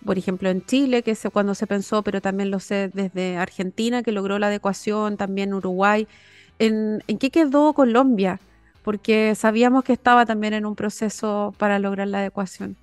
por 0.05 0.17
ejemplo, 0.17 0.49
en 0.49 0.65
Chile, 0.65 1.03
que 1.03 1.11
es 1.11 1.27
cuando 1.31 1.53
se 1.53 1.67
pensó, 1.67 2.01
pero 2.01 2.21
también 2.21 2.49
lo 2.49 2.59
sé 2.59 2.89
desde 2.93 3.37
Argentina, 3.37 4.03
que 4.03 4.13
logró 4.13 4.39
la 4.39 4.47
adecuación, 4.47 5.17
también 5.17 5.53
Uruguay. 5.53 6.07
¿En, 6.59 7.01
qué 7.19 7.29
quedó 7.29 7.73
Colombia? 7.73 8.39
Porque 8.83 9.35
sabíamos 9.35 9.83
que 9.83 9.93
estaba 9.93 10.25
también 10.25 10.53
en 10.53 10.65
un 10.65 10.75
proceso 10.75 11.53
para 11.57 11.79
lograr 11.79 12.07
la 12.07 12.19
adecuación. 12.19 12.77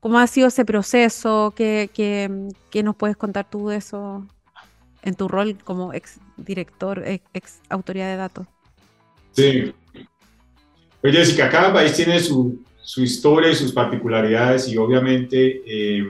¿Cómo 0.00 0.18
ha 0.18 0.26
sido 0.26 0.48
ese 0.48 0.64
proceso? 0.64 1.52
¿Qué, 1.54 1.90
qué, 1.92 2.82
nos 2.82 2.96
puedes 2.96 3.16
contar 3.16 3.48
tú 3.48 3.68
de 3.68 3.76
eso 3.76 4.26
en 5.02 5.14
tu 5.14 5.28
rol 5.28 5.56
como 5.62 5.92
ex 5.92 6.18
director, 6.38 7.04
ex, 7.06 7.60
autoridad 7.68 8.08
de 8.08 8.16
datos? 8.16 8.46
Sí. 9.32 9.74
Pues 11.02 11.14
Jessica, 11.14 11.50
cada 11.50 11.72
país 11.72 11.92
tiene 11.92 12.18
su, 12.18 12.62
su 12.82 13.02
historia 13.02 13.50
y 13.50 13.54
sus 13.54 13.72
particularidades 13.72 14.68
y 14.68 14.76
obviamente 14.76 15.62
eh, 15.66 16.08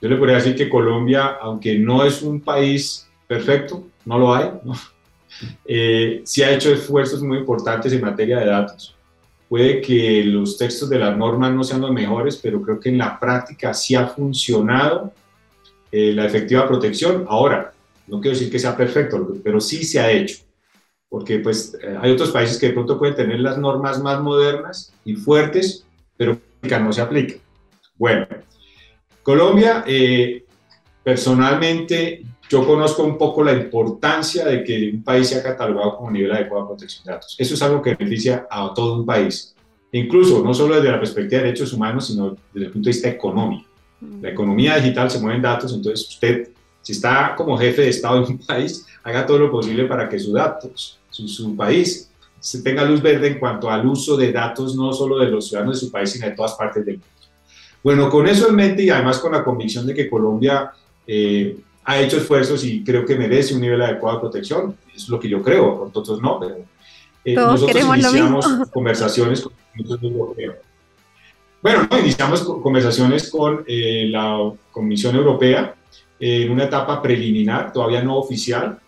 yo 0.00 0.08
le 0.08 0.16
podría 0.16 0.36
decir 0.36 0.54
que 0.54 0.68
Colombia, 0.68 1.38
aunque 1.40 1.78
no 1.78 2.04
es 2.04 2.22
un 2.22 2.40
país 2.40 3.08
perfecto, 3.26 3.86
no 4.04 4.18
lo 4.18 4.34
hay, 4.34 4.50
eh, 5.64 6.22
sí 6.24 6.42
ha 6.42 6.52
hecho 6.52 6.72
esfuerzos 6.72 7.22
muy 7.22 7.38
importantes 7.38 7.92
en 7.92 8.00
materia 8.00 8.38
de 8.38 8.46
datos. 8.46 8.91
Puede 9.52 9.82
que 9.82 10.24
los 10.24 10.56
textos 10.56 10.88
de 10.88 10.98
las 10.98 11.14
normas 11.14 11.52
no 11.52 11.62
sean 11.62 11.82
los 11.82 11.92
mejores, 11.92 12.38
pero 12.38 12.62
creo 12.62 12.80
que 12.80 12.88
en 12.88 12.96
la 12.96 13.20
práctica 13.20 13.74
sí 13.74 13.94
ha 13.94 14.06
funcionado 14.06 15.12
eh, 15.90 16.10
la 16.14 16.24
efectiva 16.24 16.66
protección. 16.66 17.26
Ahora, 17.28 17.70
no 18.06 18.18
quiero 18.18 18.34
decir 18.34 18.50
que 18.50 18.58
sea 18.58 18.74
perfecto, 18.74 19.36
pero 19.44 19.60
sí 19.60 19.84
se 19.84 20.00
ha 20.00 20.10
hecho. 20.10 20.38
Porque 21.06 21.40
pues 21.40 21.76
eh, 21.82 21.98
hay 22.00 22.12
otros 22.12 22.30
países 22.30 22.58
que 22.58 22.68
de 22.68 22.72
pronto 22.72 22.98
pueden 22.98 23.14
tener 23.14 23.40
las 23.40 23.58
normas 23.58 24.02
más 24.02 24.22
modernas 24.22 24.94
y 25.04 25.16
fuertes, 25.16 25.84
pero 26.16 26.38
no 26.62 26.92
se 26.94 27.02
aplica. 27.02 27.34
Bueno, 27.98 28.26
Colombia, 29.22 29.84
eh, 29.86 30.46
personalmente, 31.04 32.22
yo 32.52 32.66
conozco 32.66 33.02
un 33.02 33.16
poco 33.16 33.42
la 33.42 33.54
importancia 33.54 34.44
de 34.44 34.62
que 34.62 34.90
un 34.92 35.02
país 35.02 35.30
sea 35.30 35.42
catalogado 35.42 35.96
como 35.96 36.10
nivel 36.10 36.32
adecuado 36.32 36.64
de 36.64 36.68
protección 36.68 37.06
de 37.06 37.12
datos. 37.12 37.34
Eso 37.38 37.54
es 37.54 37.62
algo 37.62 37.80
que 37.80 37.94
beneficia 37.94 38.46
a 38.50 38.74
todo 38.74 38.98
un 38.98 39.06
país, 39.06 39.54
incluso 39.90 40.44
no 40.44 40.52
solo 40.52 40.74
desde 40.74 40.90
la 40.90 40.98
perspectiva 40.98 41.40
de 41.40 41.46
derechos 41.46 41.72
humanos, 41.72 42.08
sino 42.08 42.36
desde 42.52 42.66
el 42.66 42.72
punto 42.72 42.84
de 42.84 42.92
vista 42.92 43.08
económico. 43.08 43.70
La 44.20 44.28
economía 44.28 44.76
digital 44.76 45.10
se 45.10 45.18
mueve 45.18 45.36
en 45.36 45.42
datos, 45.42 45.72
entonces 45.72 46.06
usted, 46.06 46.50
si 46.82 46.92
está 46.92 47.34
como 47.34 47.56
jefe 47.56 47.82
de 47.82 47.88
Estado 47.88 48.20
de 48.20 48.32
un 48.32 48.38
país, 48.46 48.84
haga 49.02 49.24
todo 49.24 49.38
lo 49.38 49.50
posible 49.50 49.86
para 49.86 50.06
que 50.06 50.18
sus 50.18 50.34
datos, 50.34 50.98
su, 51.08 51.26
su 51.28 51.56
país, 51.56 52.10
se 52.38 52.60
tenga 52.60 52.84
luz 52.84 53.00
verde 53.00 53.28
en 53.28 53.38
cuanto 53.38 53.70
al 53.70 53.86
uso 53.86 54.14
de 54.14 54.30
datos 54.30 54.76
no 54.76 54.92
solo 54.92 55.20
de 55.20 55.30
los 55.30 55.48
ciudadanos 55.48 55.80
de 55.80 55.86
su 55.86 55.90
país, 55.90 56.10
sino 56.10 56.26
de 56.26 56.32
todas 56.32 56.52
partes 56.52 56.84
del 56.84 56.96
mundo. 56.96 57.08
Bueno, 57.82 58.10
con 58.10 58.28
eso 58.28 58.50
en 58.50 58.56
mente 58.56 58.82
y 58.82 58.90
además 58.90 59.20
con 59.20 59.32
la 59.32 59.42
convicción 59.42 59.86
de 59.86 59.94
que 59.94 60.10
Colombia 60.10 60.70
eh, 61.06 61.56
ha 61.84 62.00
hecho 62.00 62.18
esfuerzos 62.18 62.64
y 62.64 62.84
creo 62.84 63.04
que 63.04 63.16
merece 63.16 63.54
un 63.54 63.60
nivel 63.60 63.82
adecuado 63.82 64.16
de 64.16 64.20
protección, 64.20 64.76
es 64.94 65.08
lo 65.08 65.18
que 65.18 65.28
yo 65.28 65.42
creo, 65.42 65.78
con 65.78 65.92
todos 65.92 66.20
no, 66.20 66.38
pero 66.38 66.56
eh, 67.24 67.34
nosotros 67.34 67.84
iniciamos 67.84 68.46
conversaciones 68.72 69.40
con 69.40 69.52
Bueno, 71.62 71.88
iniciamos 72.00 72.42
conversaciones 72.42 73.30
con 73.30 73.64
eh, 73.66 74.06
la 74.08 74.52
Comisión 74.70 75.16
Europea 75.16 75.74
en 76.18 76.50
una 76.50 76.64
etapa 76.64 77.02
preliminar, 77.02 77.72
todavía 77.72 78.02
no 78.02 78.16
oficial. 78.16 78.78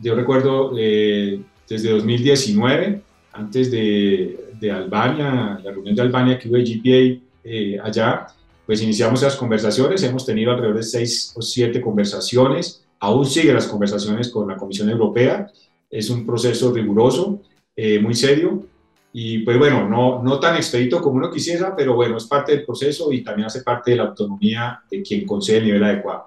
Yo 0.00 0.16
recuerdo 0.16 0.72
desde 0.72 1.90
2019, 1.90 3.00
antes 3.32 3.70
de, 3.70 4.44
de 4.58 4.70
Albania, 4.70 5.60
la 5.62 5.70
reunión 5.70 5.94
de 5.94 6.02
Albania 6.02 6.38
que 6.38 6.48
hubo 6.48 6.56
de 6.56 6.64
GPA, 6.64 7.22
eh, 7.44 7.78
allá, 7.82 8.26
pues 8.66 8.82
iniciamos 8.82 9.22
las 9.22 9.36
conversaciones, 9.36 10.02
hemos 10.02 10.24
tenido 10.24 10.50
alrededor 10.50 10.76
de 10.76 10.82
seis 10.82 11.32
o 11.36 11.42
siete 11.42 11.80
conversaciones, 11.80 12.84
aún 13.00 13.26
siguen 13.26 13.54
las 13.54 13.66
conversaciones 13.66 14.28
con 14.30 14.48
la 14.48 14.56
Comisión 14.56 14.88
Europea, 14.88 15.46
es 15.90 16.10
un 16.10 16.24
proceso 16.24 16.72
riguroso, 16.72 17.40
eh, 17.76 17.98
muy 17.98 18.14
serio, 18.14 18.66
y 19.12 19.38
pues 19.40 19.58
bueno, 19.58 19.88
no, 19.88 20.22
no 20.22 20.40
tan 20.40 20.56
expedito 20.56 21.00
como 21.00 21.16
uno 21.16 21.30
quisiera, 21.30 21.76
pero 21.76 21.94
bueno, 21.94 22.16
es 22.16 22.24
parte 22.24 22.52
del 22.52 22.64
proceso 22.64 23.12
y 23.12 23.22
también 23.22 23.46
hace 23.46 23.62
parte 23.62 23.92
de 23.92 23.98
la 23.98 24.04
autonomía 24.04 24.80
de 24.90 25.02
quien 25.02 25.24
concede 25.24 25.58
el 25.58 25.66
nivel 25.66 25.84
adecuado. 25.84 26.26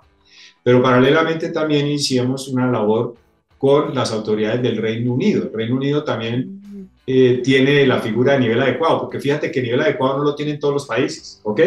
Pero 0.63 0.81
paralelamente 0.81 1.49
también 1.49 1.87
iniciamos 1.87 2.47
una 2.47 2.71
labor 2.71 3.15
con 3.57 3.93
las 3.93 4.13
autoridades 4.13 4.61
del 4.61 4.77
Reino 4.77 5.13
Unido. 5.13 5.43
El 5.43 5.53
Reino 5.53 5.75
Unido 5.75 6.03
también 6.03 6.89
eh, 7.05 7.41
tiene 7.43 7.85
la 7.85 7.99
figura 7.99 8.33
de 8.33 8.39
nivel 8.39 8.61
adecuado, 8.61 9.01
porque 9.01 9.19
fíjate 9.19 9.51
que 9.51 9.61
nivel 9.61 9.81
adecuado 9.81 10.19
no 10.19 10.23
lo 10.23 10.35
tienen 10.35 10.59
todos 10.59 10.73
los 10.73 10.85
países, 10.85 11.41
¿ok? 11.43 11.61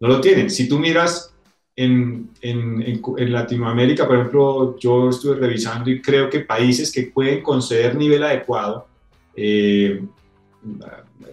No 0.00 0.08
lo 0.08 0.20
tienen. 0.20 0.50
Si 0.50 0.68
tú 0.68 0.78
miras 0.78 1.32
en, 1.76 2.30
en, 2.40 3.00
en, 3.16 3.32
Latinoamérica, 3.32 4.06
por 4.06 4.16
ejemplo, 4.16 4.78
yo 4.78 5.10
estuve 5.10 5.36
revisando 5.36 5.90
y 5.90 6.00
creo 6.00 6.28
que 6.28 6.40
países 6.40 6.90
que 6.90 7.04
pueden 7.04 7.42
conceder 7.42 7.94
nivel 7.94 8.22
adecuado, 8.22 8.86
eh, 9.36 10.02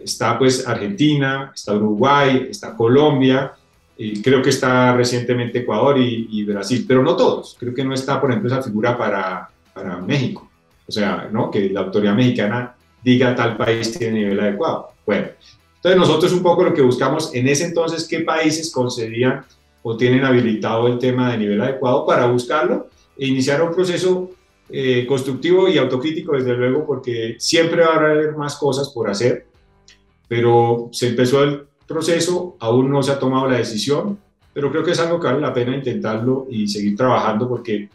está 0.03 0.37
pues 0.37 0.67
Argentina, 0.67 1.51
está 1.53 1.73
Uruguay, 1.73 2.47
está 2.49 2.75
Colombia, 2.75 3.53
y 3.97 4.21
creo 4.21 4.41
que 4.41 4.51
está 4.51 4.95
recientemente 4.95 5.59
Ecuador 5.59 5.97
y, 5.97 6.43
Brasil, 6.43 6.85
pero 6.87 7.01
no 7.01 7.15
todos. 7.15 7.55
Creo 7.59 7.73
que 7.73 7.83
no 7.83 7.93
está, 7.93 8.21
por 8.21 8.29
ejemplo, 8.29 8.51
esa 8.51 8.61
figura 8.61 8.95
para, 8.95 9.49
para 9.73 9.97
México. 9.97 10.47
O 10.87 10.91
sea, 10.91 11.27
¿no? 11.31 11.49
que 11.49 11.69
la 11.69 11.81
autoridad 11.81 12.13
mexicana 12.13 12.75
diga 13.03 13.35
tal 13.35 13.57
país 13.57 13.97
tiene 13.97 14.19
nivel 14.19 14.39
adecuado. 14.39 14.89
Bueno, 15.05 15.29
entonces 15.87 16.09
nosotros 16.09 16.33
un 16.33 16.43
poco 16.43 16.63
lo 16.63 16.73
que 16.73 16.81
buscamos 16.81 17.33
en 17.33 17.47
ese 17.47 17.65
entonces, 17.65 18.07
qué 18.07 18.19
países 18.19 18.71
concedían 18.71 19.45
o 19.81 19.95
tienen 19.95 20.25
habilitado 20.25 20.87
el 20.87 20.97
tema 20.97 21.31
de 21.31 21.37
nivel 21.37 21.61
adecuado 21.61 22.05
para 22.05 22.25
buscarlo 22.25 22.89
e 23.17 23.27
iniciar 23.27 23.61
un 23.61 23.73
proceso 23.73 24.31
eh, 24.69 25.05
constructivo 25.07 25.69
y 25.69 25.77
autocrítico, 25.77 26.33
desde 26.33 26.55
luego, 26.55 26.85
porque 26.85 27.37
siempre 27.39 27.83
va 27.83 27.93
a 27.93 27.99
haber 27.99 28.35
más 28.35 28.57
cosas 28.57 28.89
por 28.89 29.09
hacer, 29.09 29.47
pero 30.27 30.89
se 30.91 31.07
empezó 31.07 31.41
el 31.43 31.67
proceso, 31.87 32.57
aún 32.59 32.91
no 32.91 33.01
se 33.01 33.13
ha 33.13 33.19
tomado 33.19 33.47
la 33.47 33.57
decisión, 33.57 34.19
pero 34.53 34.69
creo 34.69 34.83
que 34.83 34.91
es 34.91 34.99
algo 34.99 35.21
que 35.21 35.27
vale 35.27 35.39
la 35.39 35.53
pena 35.53 35.73
intentarlo 35.73 36.47
y 36.49 36.67
seguir 36.67 36.97
trabajando 36.97 37.47
porque 37.47 37.87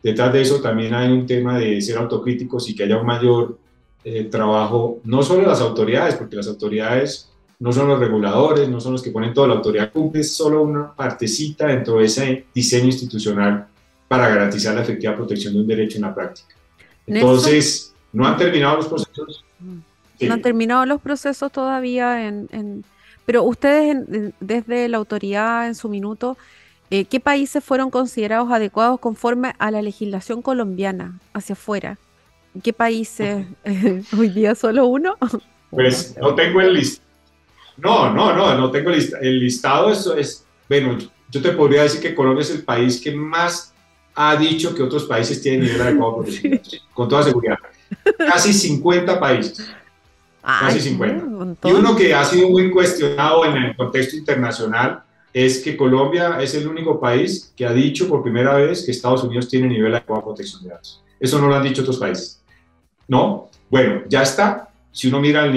detrás 0.00 0.32
de 0.32 0.42
eso 0.42 0.60
también 0.60 0.94
hay 0.94 1.10
un 1.10 1.26
tema 1.26 1.58
de 1.58 1.80
ser 1.80 1.98
autocríticos 1.98 2.68
y 2.68 2.76
que 2.76 2.84
haya 2.84 2.98
un 2.98 3.06
mayor 3.06 3.58
eh, 4.04 4.24
trabajo 4.24 5.00
no 5.02 5.24
solo 5.24 5.44
las 5.44 5.60
autoridades, 5.60 6.14
porque 6.14 6.36
las 6.36 6.46
autoridades 6.46 7.31
no 7.62 7.72
son 7.72 7.86
los 7.86 8.00
reguladores, 8.00 8.68
no 8.68 8.80
son 8.80 8.94
los 8.94 9.02
que 9.02 9.12
ponen 9.12 9.32
toda 9.32 9.46
la 9.46 9.54
autoridad, 9.54 9.92
cumple 9.92 10.24
solo 10.24 10.62
una 10.62 10.92
partecita 10.92 11.68
dentro 11.68 11.98
de 11.98 12.06
ese 12.06 12.46
diseño 12.52 12.86
institucional 12.86 13.68
para 14.08 14.28
garantizar 14.28 14.74
la 14.74 14.82
efectiva 14.82 15.14
protección 15.14 15.54
de 15.54 15.60
un 15.60 15.66
derecho 15.68 15.96
en 15.96 16.02
la 16.02 16.12
práctica. 16.12 16.56
Entonces, 17.06 17.94
no 18.12 18.26
han 18.26 18.36
terminado 18.36 18.78
los 18.78 18.88
procesos. 18.88 19.44
No 19.60 20.34
han 20.34 20.42
terminado 20.42 20.84
los 20.86 21.00
procesos 21.00 21.52
todavía, 21.52 22.26
en, 22.26 22.84
pero 23.26 23.44
ustedes 23.44 24.32
desde 24.40 24.88
la 24.88 24.96
autoridad 24.96 25.68
en 25.68 25.76
su 25.76 25.88
minuto, 25.88 26.36
eh, 26.90 27.04
¿qué 27.04 27.20
países 27.20 27.62
fueron 27.62 27.90
considerados 27.90 28.50
adecuados 28.50 28.98
conforme 28.98 29.54
a 29.60 29.70
la 29.70 29.82
legislación 29.82 30.42
colombiana 30.42 31.20
hacia 31.32 31.52
afuera? 31.52 31.96
¿Qué 32.60 32.72
países? 32.72 33.46
¿Hoy 34.18 34.30
día 34.30 34.56
solo 34.56 34.86
uno? 34.86 35.14
Pues 35.70 36.16
no 36.20 36.34
tengo 36.34 36.60
el 36.60 36.74
listado. 36.74 37.11
No, 37.76 38.12
no, 38.12 38.34
no, 38.34 38.56
no 38.56 38.70
tengo 38.70 38.90
el, 38.90 38.96
listado. 38.96 39.22
El 39.22 39.40
listado 39.40 39.90
es, 39.90 40.06
es, 40.06 40.46
bueno, 40.68 40.98
yo 41.30 41.42
te 41.42 41.52
podría 41.52 41.82
decir 41.82 42.00
que 42.00 42.14
Colombia 42.14 42.42
es 42.42 42.50
el 42.50 42.62
país 42.62 43.00
que 43.00 43.12
más 43.12 43.72
ha 44.14 44.36
dicho 44.36 44.74
que 44.74 44.82
otros 44.82 45.04
países 45.04 45.40
tienen 45.40 45.62
nivel 45.62 45.80
adecuado 45.80 46.22
de 46.22 46.50
datos, 46.50 46.82
con 46.94 47.08
toda 47.08 47.22
seguridad. 47.22 47.56
Casi 48.18 48.52
50 48.52 49.18
países. 49.18 49.70
casi 50.42 50.80
50. 50.80 51.68
Y 51.68 51.72
uno 51.72 51.96
que 51.96 52.14
ha 52.14 52.24
sido 52.24 52.48
muy 52.50 52.70
cuestionado 52.70 53.44
en 53.44 53.56
el 53.56 53.76
contexto 53.76 54.16
internacional 54.16 55.02
es 55.32 55.60
que 55.60 55.76
Colombia 55.76 56.38
es 56.40 56.54
el 56.54 56.68
único 56.68 57.00
país 57.00 57.52
que 57.56 57.64
ha 57.64 57.72
dicho 57.72 58.06
por 58.06 58.22
primera 58.22 58.54
vez 58.54 58.84
que 58.84 58.90
Estados 58.90 59.24
Unidos 59.24 59.48
tiene 59.48 59.68
nivel 59.68 59.94
adecuado 59.94 60.20
de 60.20 60.26
protección 60.26 60.62
de 60.62 60.70
datos. 60.70 61.02
Eso 61.18 61.38
no 61.38 61.48
lo 61.48 61.54
han 61.54 61.62
dicho 61.62 61.82
otros 61.82 61.96
países. 61.96 62.42
¿No? 63.08 63.48
Bueno, 63.70 64.02
ya 64.08 64.22
está. 64.22 64.68
Si 64.90 65.08
uno 65.08 65.20
mira, 65.20 65.50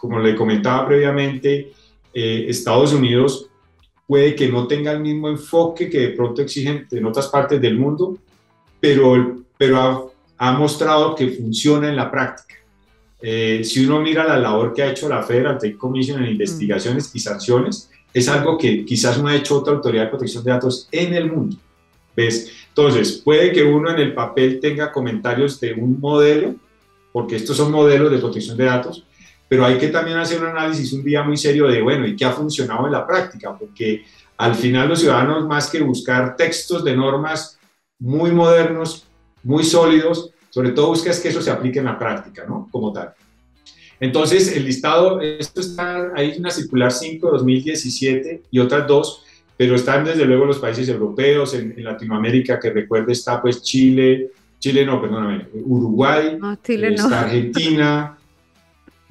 como 0.00 0.18
le 0.18 0.34
comentaba 0.34 0.86
previamente, 0.88 1.72
eh, 2.14 2.46
Estados 2.48 2.92
Unidos 2.92 3.48
puede 4.06 4.34
que 4.34 4.48
no 4.48 4.66
tenga 4.66 4.92
el 4.92 5.00
mismo 5.00 5.28
enfoque 5.28 5.88
que 5.88 6.00
de 6.00 6.08
pronto 6.08 6.42
exigen 6.42 6.86
en 6.90 7.04
otras 7.04 7.28
partes 7.28 7.60
del 7.60 7.78
mundo, 7.78 8.18
pero, 8.80 9.44
pero 9.56 10.12
ha, 10.38 10.52
mostrado 10.52 11.14
que 11.14 11.28
funciona 11.28 11.88
en 11.88 11.96
la 11.96 12.10
práctica. 12.10 12.56
Eh, 13.20 13.60
si 13.62 13.84
uno 13.84 14.00
mira 14.00 14.24
la 14.24 14.38
labor 14.38 14.72
que 14.72 14.82
ha 14.82 14.90
hecho 14.90 15.08
la 15.08 15.22
Federal 15.22 15.58
Trade 15.58 15.76
Commission 15.76 16.24
en 16.24 16.32
investigaciones 16.32 17.14
y 17.14 17.20
sanciones, 17.20 17.90
es 18.12 18.28
algo 18.28 18.56
que 18.56 18.84
quizás 18.84 19.22
no 19.22 19.28
ha 19.28 19.36
hecho 19.36 19.58
otra 19.58 19.74
autoridad 19.74 20.04
de 20.04 20.10
protección 20.10 20.42
de 20.42 20.50
datos 20.50 20.88
en 20.90 21.14
el 21.14 21.30
mundo. 21.30 21.56
¿Ves? 22.16 22.50
Entonces, 22.68 23.20
puede 23.22 23.52
que 23.52 23.62
uno 23.62 23.90
en 23.90 24.00
el 24.00 24.14
papel 24.14 24.58
tenga 24.60 24.90
comentarios 24.90 25.60
de 25.60 25.74
un 25.74 26.00
modelo, 26.00 26.54
porque 27.12 27.36
estos 27.36 27.56
son 27.56 27.70
modelos 27.70 28.10
de 28.10 28.18
protección 28.18 28.56
de 28.56 28.64
datos, 28.64 29.04
pero 29.50 29.66
hay 29.66 29.78
que 29.78 29.88
también 29.88 30.16
hacer 30.16 30.40
un 30.40 30.46
análisis 30.46 30.92
un 30.92 31.02
día 31.02 31.24
muy 31.24 31.36
serio 31.36 31.66
de, 31.66 31.82
bueno, 31.82 32.06
¿y 32.06 32.14
qué 32.14 32.24
ha 32.24 32.30
funcionado 32.30 32.86
en 32.86 32.92
la 32.92 33.04
práctica? 33.04 33.58
Porque 33.58 34.04
al 34.36 34.54
final 34.54 34.88
los 34.88 35.00
ciudadanos, 35.00 35.44
más 35.48 35.68
que 35.68 35.80
buscar 35.80 36.36
textos 36.36 36.84
de 36.84 36.96
normas 36.96 37.58
muy 37.98 38.30
modernos, 38.30 39.08
muy 39.42 39.64
sólidos, 39.64 40.30
sobre 40.50 40.70
todo 40.70 40.86
buscas 40.86 41.18
que 41.18 41.30
eso 41.30 41.42
se 41.42 41.50
aplique 41.50 41.80
en 41.80 41.86
la 41.86 41.98
práctica, 41.98 42.44
¿no? 42.46 42.68
Como 42.70 42.92
tal. 42.92 43.12
Entonces, 43.98 44.56
el 44.56 44.66
listado, 44.66 45.20
esto 45.20 45.60
está, 45.60 46.12
hay 46.14 46.36
una 46.38 46.52
circular 46.52 46.92
5 46.92 47.32
2017 47.32 48.42
y 48.52 48.58
otras 48.60 48.86
dos, 48.86 49.24
pero 49.56 49.74
están 49.74 50.04
desde 50.04 50.26
luego 50.26 50.44
los 50.44 50.60
países 50.60 50.88
europeos, 50.88 51.54
en, 51.54 51.74
Latinoamérica, 51.82 52.60
que 52.60 52.70
recuerde 52.70 53.14
está 53.14 53.42
pues 53.42 53.64
Chile, 53.64 54.30
Chile 54.60 54.86
no, 54.86 55.00
perdóname, 55.00 55.48
Uruguay, 55.64 56.38
está 56.68 57.22
Argentina, 57.22 58.16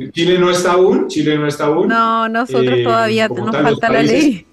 Chile 0.08 0.40
no 0.40 0.50
está 0.50 0.74
aún, 0.74 1.08
Chile 1.08 1.38
no 1.38 1.48
está 1.48 1.66
aún. 1.66 1.88
No, 1.90 2.30
nosotros 2.30 2.80
eh, 2.80 2.84
todavía 2.84 3.28
nos 3.28 3.56
falta 3.56 3.90
la 3.90 4.02
ley. 4.02 4.46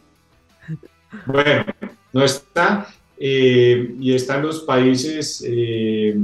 Bueno, 1.24 1.64
no 2.12 2.24
está. 2.24 2.88
Eh, 3.18 3.94
y 3.98 4.12
están 4.12 4.42
los 4.42 4.60
países, 4.60 5.42
eh, 5.46 6.14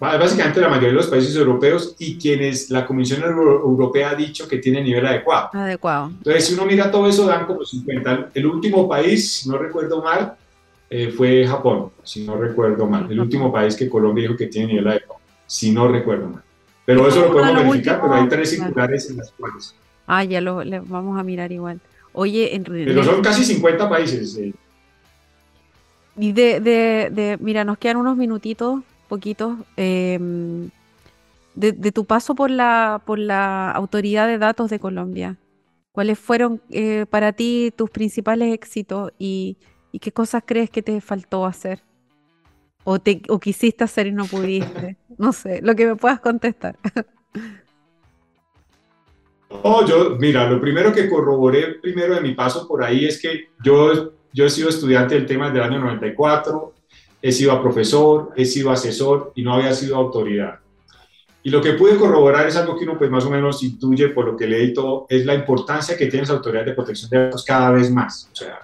básicamente 0.00 0.60
la 0.60 0.68
mayoría 0.68 0.88
de 0.88 0.94
los 0.94 1.06
países 1.06 1.36
europeos 1.36 1.94
y 1.98 2.18
quienes 2.18 2.70
la 2.70 2.84
Comisión 2.84 3.22
Europea 3.22 4.10
ha 4.10 4.14
dicho 4.14 4.48
que 4.48 4.58
tiene 4.58 4.82
nivel 4.82 5.06
adecuado. 5.06 5.50
Adecuado. 5.52 6.08
Entonces, 6.08 6.46
si 6.46 6.54
uno 6.54 6.64
mira 6.64 6.90
todo 6.90 7.08
eso, 7.08 7.26
dan 7.26 7.46
como 7.46 7.64
50. 7.64 8.30
El 8.34 8.46
último 8.46 8.88
país, 8.88 9.34
si 9.34 9.48
no 9.48 9.58
recuerdo 9.58 10.02
mal, 10.02 10.34
fue 11.16 11.46
Japón, 11.46 11.90
si 12.02 12.24
no 12.24 12.36
recuerdo 12.36 12.86
mal. 12.86 13.10
El 13.10 13.20
último 13.20 13.52
país 13.52 13.76
que 13.76 13.88
Colombia 13.88 14.22
dijo 14.22 14.36
que 14.36 14.48
tiene 14.48 14.68
nivel 14.68 14.88
adecuado, 14.88 15.20
si 15.46 15.70
no 15.70 15.88
recuerdo 15.88 16.28
mal. 16.28 16.42
Pero 16.84 17.06
eso 17.06 17.20
lo 17.20 17.32
podemos 17.32 17.64
verificar, 17.64 18.00
pero 18.00 18.14
hay 18.14 18.28
tres 18.28 18.50
circulares 18.50 19.10
en 19.10 19.16
las 19.18 19.30
cuales. 19.32 19.74
Ah, 20.06 20.24
ya 20.24 20.40
lo 20.40 20.62
vamos 20.84 21.18
a 21.18 21.22
mirar 21.22 21.52
igual. 21.52 21.80
Oye, 22.12 22.54
en 22.54 22.64
Pero 22.64 23.04
son 23.04 23.22
casi 23.22 23.44
50 23.44 23.88
países. 23.88 24.36
Eh. 24.36 24.52
Y 26.16 26.32
de, 26.32 26.60
de, 26.60 27.10
de, 27.10 27.38
mira, 27.40 27.64
nos 27.64 27.78
quedan 27.78 27.96
unos 27.96 28.16
minutitos, 28.16 28.82
poquitos, 29.08 29.56
em, 29.76 30.68
de, 31.54 31.72
de, 31.72 31.92
tu 31.92 32.04
paso 32.04 32.34
por 32.34 32.50
la, 32.50 33.00
por 33.06 33.18
la 33.18 33.70
Autoridad 33.70 34.26
de 34.26 34.38
Datos 34.38 34.68
de 34.68 34.78
Colombia. 34.78 35.38
¿Cuáles 35.92 36.18
fueron 36.18 36.60
eh, 36.70 37.06
para 37.08 37.32
ti 37.32 37.72
tus 37.74 37.90
principales 37.90 38.52
éxitos 38.52 39.12
y, 39.18 39.56
y 39.90 39.98
qué 39.98 40.12
cosas 40.12 40.42
crees 40.44 40.70
que 40.70 40.82
te 40.82 41.00
faltó 41.00 41.46
hacer? 41.46 41.80
O, 42.84 42.98
te, 42.98 43.22
o 43.28 43.38
quisiste 43.38 43.84
hacer 43.84 44.06
y 44.08 44.12
no 44.12 44.24
pudiste. 44.24 44.96
No 45.18 45.32
sé, 45.32 45.60
lo 45.62 45.74
que 45.74 45.86
me 45.86 45.96
puedas 45.96 46.20
contestar. 46.20 46.76
Oh, 49.64 49.84
yo, 49.86 50.16
mira, 50.18 50.48
lo 50.48 50.60
primero 50.60 50.92
que 50.92 51.08
corroboré 51.08 51.74
primero 51.74 52.14
de 52.14 52.20
mi 52.20 52.34
paso 52.34 52.66
por 52.66 52.82
ahí 52.82 53.04
es 53.04 53.20
que 53.20 53.50
yo, 53.62 54.12
yo 54.32 54.46
he 54.46 54.50
sido 54.50 54.70
estudiante 54.70 55.14
del 55.14 55.26
tema 55.26 55.46
desde 55.46 55.58
el 55.58 55.64
año 55.72 55.80
94, 55.80 56.72
he 57.20 57.32
sido 57.32 57.60
profesor, 57.62 58.30
he 58.34 58.44
sido 58.44 58.70
asesor 58.70 59.32
y 59.34 59.42
no 59.42 59.54
había 59.54 59.74
sido 59.74 59.96
autoridad. 59.96 60.58
Y 61.44 61.50
lo 61.50 61.60
que 61.60 61.72
pude 61.72 61.96
corroborar 61.96 62.46
es 62.46 62.56
algo 62.56 62.78
que 62.78 62.84
uno 62.84 62.96
pues 62.96 63.10
más 63.10 63.24
o 63.24 63.30
menos 63.30 63.62
intuye 63.62 64.08
por 64.08 64.26
lo 64.26 64.36
que 64.36 64.46
leí 64.46 64.72
todo, 64.72 65.06
es 65.08 65.26
la 65.26 65.34
importancia 65.34 65.96
que 65.96 66.06
tienen 66.06 66.22
las 66.22 66.30
autoridades 66.30 66.68
de 66.68 66.74
protección 66.74 67.10
de 67.10 67.18
datos 67.18 67.44
cada 67.44 67.72
vez 67.72 67.90
más. 67.90 68.28
O 68.32 68.34
sea, 68.36 68.60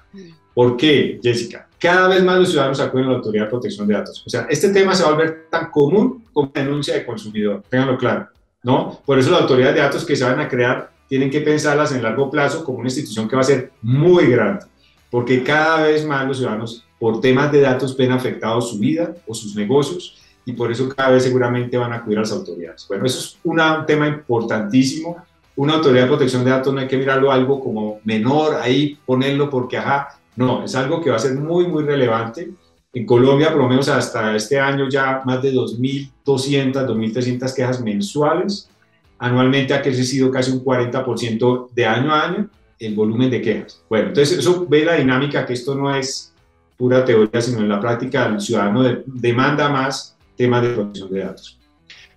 ¿por 0.58 0.76
qué, 0.76 1.20
Jessica? 1.22 1.68
cada 1.78 2.08
vez 2.08 2.24
más 2.24 2.40
los 2.40 2.48
ciudadanos 2.50 2.80
acuden 2.80 3.06
a 3.06 3.10
la 3.10 3.16
Autoridad 3.18 3.44
de 3.44 3.50
Protección 3.50 3.86
de 3.86 3.94
Datos. 3.94 4.24
O 4.26 4.28
sea, 4.28 4.48
este 4.50 4.70
tema 4.70 4.92
se 4.92 5.04
va 5.04 5.10
a 5.10 5.12
volver 5.12 5.46
tan 5.48 5.70
común 5.70 6.24
como 6.32 6.50
la 6.52 6.64
denuncia 6.64 6.94
de 6.94 7.06
consumidor, 7.06 7.62
ténganlo 7.68 7.96
claro, 7.96 8.26
¿no? 8.64 9.00
Por 9.06 9.20
eso 9.20 9.30
las 9.30 9.42
autoridades 9.42 9.76
de 9.76 9.82
datos 9.82 10.04
que 10.04 10.16
se 10.16 10.24
van 10.24 10.40
a 10.40 10.48
crear 10.48 10.90
tienen 11.06 11.30
que 11.30 11.42
pensarlas 11.42 11.92
en 11.92 12.02
largo 12.02 12.28
plazo 12.28 12.64
como 12.64 12.78
una 12.78 12.88
institución 12.88 13.28
que 13.28 13.36
va 13.36 13.42
a 13.42 13.44
ser 13.44 13.70
muy 13.82 14.26
grande, 14.26 14.66
porque 15.12 15.44
cada 15.44 15.84
vez 15.84 16.04
más 16.04 16.26
los 16.26 16.38
ciudadanos 16.38 16.84
por 16.98 17.20
temas 17.20 17.52
de 17.52 17.60
datos 17.60 17.96
ven 17.96 18.10
afectados 18.10 18.70
su 18.70 18.80
vida 18.80 19.14
o 19.28 19.34
sus 19.34 19.54
negocios 19.54 20.18
y 20.44 20.54
por 20.54 20.72
eso 20.72 20.88
cada 20.88 21.10
vez 21.10 21.22
seguramente 21.22 21.78
van 21.78 21.92
a 21.92 21.98
acudir 21.98 22.18
a 22.18 22.22
las 22.22 22.32
autoridades. 22.32 22.84
Bueno, 22.88 23.06
eso 23.06 23.20
es 23.20 23.38
un 23.44 23.60
tema 23.86 24.08
importantísimo. 24.08 25.18
Una 25.54 25.74
autoridad 25.74 26.02
de 26.02 26.08
protección 26.08 26.44
de 26.44 26.50
datos 26.50 26.74
no 26.74 26.80
hay 26.80 26.88
que 26.88 26.96
mirarlo 26.96 27.30
algo 27.30 27.60
como 27.60 28.00
menor, 28.04 28.56
ahí 28.60 28.98
ponerlo 29.06 29.50
porque, 29.50 29.76
ajá, 29.76 30.17
no, 30.38 30.62
es 30.62 30.77
algo 30.77 31.01
que 31.01 31.11
va 31.11 31.16
a 31.16 31.18
ser 31.18 31.35
muy, 31.35 31.66
muy 31.66 31.83
relevante. 31.83 32.53
En 32.92 33.05
Colombia, 33.05 33.51
por 33.51 33.61
lo 33.61 33.68
menos 33.68 33.88
hasta 33.88 34.37
este 34.37 34.59
año, 34.61 34.88
ya 34.88 35.20
más 35.24 35.42
de 35.42 35.53
2.200, 35.53 36.87
2.300 36.87 37.55
quejas 37.55 37.83
mensuales. 37.83 38.70
Anualmente 39.18 39.74
ha 39.74 39.83
crecido 39.83 40.31
casi 40.31 40.53
un 40.53 40.64
40% 40.64 41.70
de 41.74 41.87
año 41.87 42.14
a 42.14 42.24
año 42.24 42.51
el 42.79 42.94
volumen 42.94 43.29
de 43.31 43.42
quejas. 43.42 43.83
Bueno, 43.90 44.09
entonces 44.09 44.38
eso 44.38 44.64
ve 44.68 44.85
la 44.85 44.94
dinámica 44.94 45.44
que 45.44 45.55
esto 45.55 45.74
no 45.74 45.92
es 45.92 46.33
pura 46.77 47.05
teoría, 47.05 47.40
sino 47.40 47.59
en 47.59 47.68
la 47.68 47.81
práctica 47.81 48.27
el 48.27 48.40
ciudadano 48.40 48.85
demanda 49.07 49.68
más 49.68 50.16
temas 50.37 50.62
de 50.62 50.68
protección 50.68 51.11
de 51.11 51.18
datos. 51.18 51.59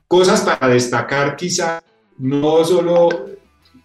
Cosas 0.08 0.42
para 0.42 0.72
destacar 0.72 1.36
quizá, 1.36 1.82
no 2.20 2.64
solo 2.64 3.10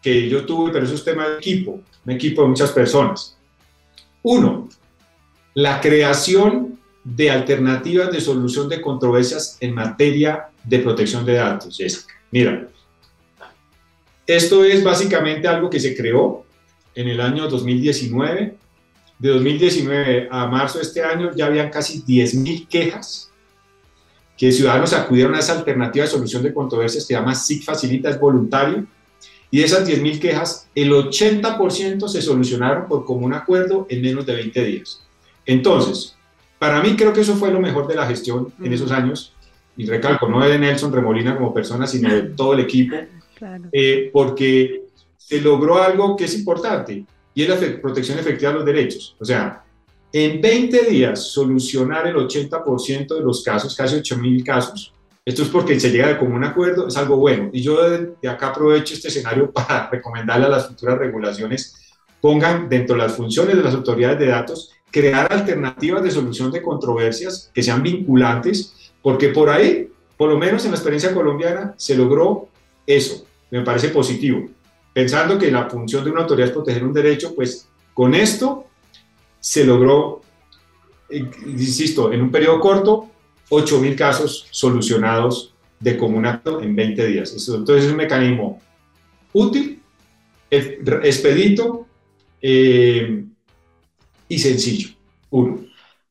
que 0.03 0.29
yo 0.29 0.45
tuve, 0.45 0.73
pero 0.73 0.85
eso 0.85 0.95
es 0.95 1.03
tema 1.03 1.27
de 1.27 1.39
equipo, 1.39 1.81
un 2.05 2.13
equipo 2.13 2.43
de 2.43 2.49
muchas 2.49 2.71
personas. 2.73 3.36
Uno, 4.29 4.69
la 5.55 5.81
creación 5.81 6.81
de 7.05 7.31
alternativas 7.31 8.11
de 8.11 8.21
solución 8.21 8.69
de 8.69 8.81
controversias 8.81 9.57
en 9.61 9.73
materia 9.73 10.49
de 10.65 10.81
protección 10.81 11.25
de 11.25 11.35
datos. 11.35 11.79
Mira, 12.33 12.67
esto 14.27 14.65
es 14.65 14.83
básicamente 14.83 15.47
algo 15.47 15.71
que 15.71 15.79
se 15.79 15.97
creó 15.97 16.45
en 16.97 17.07
el 17.07 17.21
año 17.21 17.49
2019. 17.49 18.57
De 19.17 19.29
2019 19.29 20.29
a 20.29 20.49
marzo 20.49 20.79
de 20.79 20.85
este 20.85 21.05
año 21.05 21.31
ya 21.37 21.47
habían 21.47 21.71
casi 21.71 22.03
10.000 22.03 22.67
quejas 22.67 23.31
que 24.37 24.51
ciudadanos 24.51 24.93
acudieron 24.93 25.37
a 25.37 25.39
esa 25.39 25.57
alternativa 25.57 26.05
de 26.05 26.11
solución 26.11 26.43
de 26.43 26.53
controversias 26.53 27.05
que 27.05 27.15
se 27.15 27.21
llama 27.21 27.37
SIC 27.37 27.63
Facilita, 27.63 28.11
es 28.11 28.19
voluntario, 28.19 28.89
y 29.51 29.59
de 29.59 29.65
esas 29.65 29.89
10.000 29.89 30.19
quejas, 30.19 30.69
el 30.75 30.91
80% 30.93 32.09
se 32.09 32.23
solucionaron 32.23 32.89
por 32.89 33.05
común 33.05 33.33
acuerdo 33.33 33.87
en 33.89 34.03
menos 34.03 34.27
de 34.27 34.35
20 34.35 34.65
días. 34.65 35.03
Entonces, 35.45 36.17
para 36.59 36.83
mí 36.83 36.97
creo 36.97 37.13
que 37.13 37.21
eso 37.21 37.37
fue 37.37 37.53
lo 37.53 37.61
mejor 37.61 37.87
de 37.87 37.95
la 37.95 38.07
gestión 38.07 38.53
en 38.63 38.73
esos 38.73 38.91
años, 38.91 39.33
y 39.77 39.87
recalco, 39.87 40.29
no 40.29 40.41
de 40.47 40.59
Nelson 40.59 40.93
Remolina 40.93 41.37
como 41.37 41.53
persona, 41.53 41.87
sino 41.87 42.13
de 42.13 42.23
todo 42.23 42.55
el 42.55 42.61
equipo, 42.61 42.97
eh, 43.73 44.11
porque 44.13 44.83
se 45.17 45.41
logró 45.41 45.83
algo 45.83 46.17
que 46.17 46.25
es 46.25 46.39
importante, 46.39 47.05
y 47.35 47.43
es 47.43 47.49
la 47.49 47.81
protección 47.81 48.19
efectiva 48.19 48.51
de 48.51 48.57
los 48.57 48.67
derechos. 48.67 49.15
O 49.21 49.25
sea, 49.25 49.63
en 50.13 50.41
20 50.41 50.87
días 50.87 51.31
solucionar 51.31 52.07
el 52.07 52.17
80% 52.17 53.15
de 53.15 53.21
los 53.21 53.43
casos, 53.45 53.77
casi 53.77 53.97
8.000 53.97 54.45
casos, 54.45 54.93
esto 55.27 55.43
es 55.43 55.49
porque 55.49 55.81
se 55.81 55.91
llega 55.91 56.07
de 56.07 56.19
común 56.19 56.45
acuerdo, 56.45 56.87
es 56.87 56.97
algo 56.97 57.17
bueno. 57.17 57.51
Y 57.53 57.61
yo 57.61 57.91
de, 57.91 58.29
acá 58.29 58.49
aprovecho 58.49 58.95
este 58.95 59.09
escenario 59.09 59.51
para 59.53 59.91
recomendarle 59.91 60.47
a 60.47 60.51
las 60.51 60.69
futuras 60.69 60.99
regulaciones, 60.99 61.75
pongan 62.21 62.69
dentro 62.69 62.95
de 62.95 63.03
las 63.03 63.17
funciones 63.17 63.57
de 63.57 63.63
las 63.63 63.75
autoridades 63.75 64.21
de 64.21 64.27
datos, 64.27 64.71
crear 64.89 65.31
alternativas 65.33 66.05
de 66.05 66.13
solución 66.13 66.53
de 66.53 66.63
controversias 66.63 67.51
que 67.53 67.63
sean 67.63 67.83
vinculantes, 67.83 68.93
porque 69.03 69.31
por 69.31 69.51
ahí, 69.51 69.91
por 70.17 70.31
lo 70.31 70.39
menos 70.39 70.65
en 70.65 70.71
la 70.71 70.77
experiencia 70.77 71.13
colombiana, 71.13 71.75
se 71.77 71.97
logró 71.97 72.49
eso. 72.87 73.27
Me 73.51 73.63
parece 73.63 73.89
positivo. 73.89 74.49
Pensando 74.93 75.39
que 75.39 75.51
la 75.51 75.69
función 75.69 76.05
de 76.05 76.11
una 76.13 76.21
autoridad 76.21 76.49
es 76.49 76.55
proteger 76.55 76.85
un 76.85 76.93
derecho, 76.93 77.35
pues 77.35 77.69
con 77.95 78.15
esto 78.15 78.67
se 79.41 79.65
logró, 79.65 80.21
eh, 81.11 81.29
insisto, 81.47 82.13
en 82.13 82.23
un 82.23 82.31
periodo 82.31 82.61
corto, 82.61 83.11
8.000 83.51 83.97
casos 83.97 84.47
solucionados 84.51 85.55
de 85.81 85.97
comunato 85.97 86.61
en 86.63 86.75
20 86.75 87.07
días. 87.07 87.33
Entonces 87.33 87.85
es 87.85 87.91
un 87.91 87.97
mecanismo 87.97 88.61
útil, 89.33 89.83
expedito 90.51 91.87
eh, 92.41 93.25
y 94.29 94.39
sencillo. 94.39 94.91
Uno. 95.31 95.61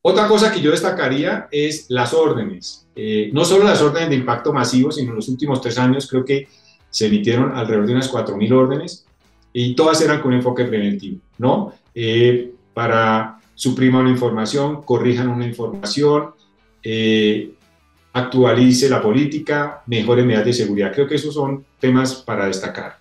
Otra 0.02 0.28
cosa 0.28 0.52
que 0.52 0.60
yo 0.60 0.70
destacaría 0.70 1.48
es 1.50 1.86
las 1.88 2.14
órdenes. 2.14 2.86
Eh, 2.94 3.30
no 3.32 3.44
solo 3.44 3.64
las 3.64 3.82
órdenes 3.82 4.10
de 4.10 4.14
impacto 4.14 4.52
masivo, 4.52 4.92
sino 4.92 5.10
en 5.10 5.16
los 5.16 5.28
últimos 5.28 5.60
tres 5.60 5.78
años 5.78 6.08
creo 6.08 6.24
que 6.24 6.46
se 6.90 7.06
emitieron 7.06 7.56
alrededor 7.56 7.86
de 7.86 7.92
unas 7.92 8.12
4.000 8.12 8.52
órdenes 8.52 9.04
y 9.52 9.74
todas 9.74 10.00
eran 10.02 10.22
con 10.22 10.32
enfoque 10.32 10.64
preventivo, 10.64 11.18
¿no? 11.38 11.72
Eh, 11.94 12.52
para 12.72 13.40
suprimir 13.54 13.96
una 13.96 14.10
información, 14.10 14.82
corrijan 14.82 15.28
una 15.28 15.46
información, 15.46 16.35
eh, 16.88 17.50
actualice 18.12 18.88
la 18.88 19.02
política, 19.02 19.82
mejore 19.86 20.22
medidas 20.22 20.44
de 20.44 20.52
seguridad. 20.52 20.92
Creo 20.94 21.08
que 21.08 21.16
esos 21.16 21.34
son 21.34 21.64
temas 21.80 22.14
para 22.14 22.46
destacar. 22.46 22.96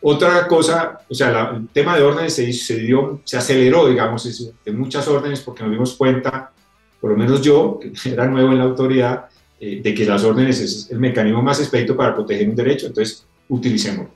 Otra 0.00 0.46
cosa, 0.46 1.00
o 1.08 1.14
sea, 1.14 1.50
el 1.56 1.66
tema 1.68 1.96
de 1.96 2.04
órdenes 2.04 2.34
se, 2.34 2.76
dio, 2.76 3.20
se 3.24 3.36
aceleró, 3.36 3.88
digamos, 3.88 4.54
de 4.64 4.72
muchas 4.72 5.08
órdenes 5.08 5.40
porque 5.40 5.64
nos 5.64 5.72
dimos 5.72 5.96
cuenta, 5.96 6.52
por 7.00 7.10
lo 7.10 7.16
menos 7.16 7.42
yo, 7.42 7.80
que 7.80 8.10
era 8.10 8.26
nuevo 8.28 8.52
en 8.52 8.58
la 8.58 8.64
autoridad, 8.64 9.26
eh, 9.58 9.80
de 9.82 9.92
que 9.92 10.04
las 10.04 10.22
órdenes 10.22 10.60
es 10.60 10.88
el 10.92 11.00
mecanismo 11.00 11.42
más 11.42 11.58
expedito 11.58 11.96
para 11.96 12.14
proteger 12.14 12.48
un 12.48 12.54
derecho, 12.54 12.86
entonces 12.86 13.26
utilicémoslo. 13.48 14.12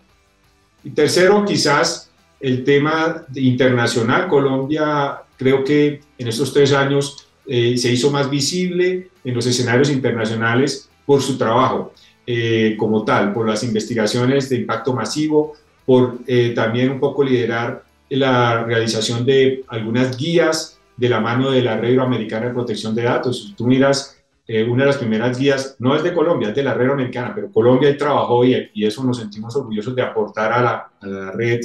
Y 0.85 0.91
tercero, 0.91 1.45
quizás 1.45 2.13
el 2.39 2.63
tema 2.63 3.27
internacional. 3.35 4.29
Colombia 4.29 5.23
creo 5.37 5.65
que 5.65 6.01
en 6.17 6.29
estos 6.29 6.53
tres 6.53 6.73
años 6.73 7.27
eh, 7.53 7.77
se 7.77 7.91
hizo 7.91 8.13
más 8.13 8.31
visible 8.31 9.09
en 9.25 9.35
los 9.35 9.45
escenarios 9.45 9.91
internacionales 9.91 10.89
por 11.05 11.21
su 11.21 11.37
trabajo 11.37 11.93
eh, 12.25 12.77
como 12.79 13.05
tal, 13.05 13.33
por 13.33 13.49
las 13.49 13.65
investigaciones 13.65 14.49
de 14.49 14.59
impacto 14.59 14.95
masivo, 14.95 15.55
por 15.85 16.19
eh, 16.29 16.53
también 16.55 16.93
un 16.93 17.01
poco 17.01 17.25
liderar 17.25 17.83
la 18.09 18.63
realización 18.63 19.27
de 19.27 19.65
algunas 19.67 20.17
guías 20.17 20.79
de 20.97 21.09
la 21.09 21.19
mano 21.19 21.51
de 21.51 21.63
la 21.63 21.77
Red 21.77 21.89
Iberoamericana 21.89 22.47
de 22.47 22.55
Protección 22.55 22.95
de 22.95 23.03
Datos. 23.03 23.53
Tú 23.57 23.67
miras 23.67 24.17
una 24.69 24.83
de 24.83 24.89
las 24.89 24.99
primeras 24.99 25.39
guías, 25.39 25.77
no 25.79 25.95
es 25.95 26.03
de 26.05 26.13
Colombia, 26.13 26.49
es 26.49 26.55
de 26.57 26.65
la 26.65 26.75
red 26.75 26.91
americana, 26.91 27.33
pero 27.33 27.53
Colombia 27.53 27.97
trabajó 27.97 28.45
y, 28.45 28.69
y 28.75 28.85
eso 28.85 29.05
nos 29.05 29.19
sentimos 29.19 29.55
orgullosos 29.55 29.95
de 29.95 30.03
aportar 30.03 30.53
a 30.53 30.91
la 31.07 31.31
red 31.31 31.61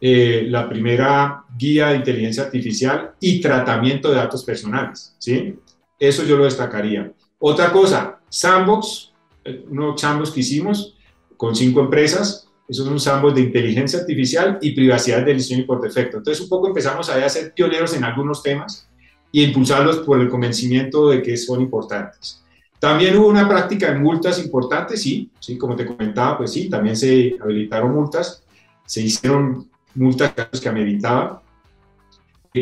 eh, 0.00 0.46
la 0.48 0.68
primera 0.68 1.44
guía 1.56 1.88
de 1.88 1.96
inteligencia 1.96 2.44
artificial 2.44 3.12
y 3.20 3.40
tratamiento 3.40 4.10
de 4.10 4.16
datos 4.16 4.44
personales, 4.44 5.14
¿sí? 5.18 5.54
Eso 5.98 6.24
yo 6.24 6.36
lo 6.36 6.44
destacaría. 6.44 7.12
Otra 7.38 7.72
cosa, 7.72 8.20
Sandbox, 8.28 9.12
eh, 9.44 9.64
unos 9.70 10.00
Sandbox 10.00 10.30
que 10.30 10.40
hicimos 10.40 10.96
con 11.36 11.54
cinco 11.54 11.80
empresas, 11.80 12.46
esos 12.68 12.86
son 12.86 12.98
sandbox 12.98 13.34
de 13.36 13.42
inteligencia 13.42 14.00
artificial 14.00 14.58
y 14.60 14.72
privacidad 14.72 15.24
de 15.24 15.34
diseño 15.34 15.64
por 15.66 15.80
defecto. 15.80 16.18
Entonces, 16.18 16.42
un 16.42 16.48
poco 16.48 16.68
empezamos 16.68 17.08
a 17.08 17.28
ser 17.28 17.54
pioneros 17.54 17.94
en 17.94 18.02
algunos 18.04 18.42
temas 18.42 18.88
y 19.30 19.44
impulsarlos 19.44 19.98
por 19.98 20.20
el 20.20 20.28
convencimiento 20.28 21.10
de 21.10 21.22
que 21.22 21.36
son 21.36 21.60
importantes. 21.60 22.42
También 22.78 23.16
hubo 23.16 23.28
una 23.28 23.48
práctica 23.48 23.92
de 23.92 23.98
multas 23.98 24.42
importantes, 24.44 25.00
sí, 25.00 25.30
sí, 25.38 25.56
como 25.56 25.76
te 25.76 25.86
comentaba, 25.86 26.38
pues 26.38 26.52
sí, 26.52 26.68
también 26.68 26.96
se 26.96 27.36
habilitaron 27.40 27.94
multas, 27.94 28.42
se 28.84 29.00
hicieron 29.02 29.70
multas 29.96 30.32
que 30.60 30.68
ameritaba 30.68 31.42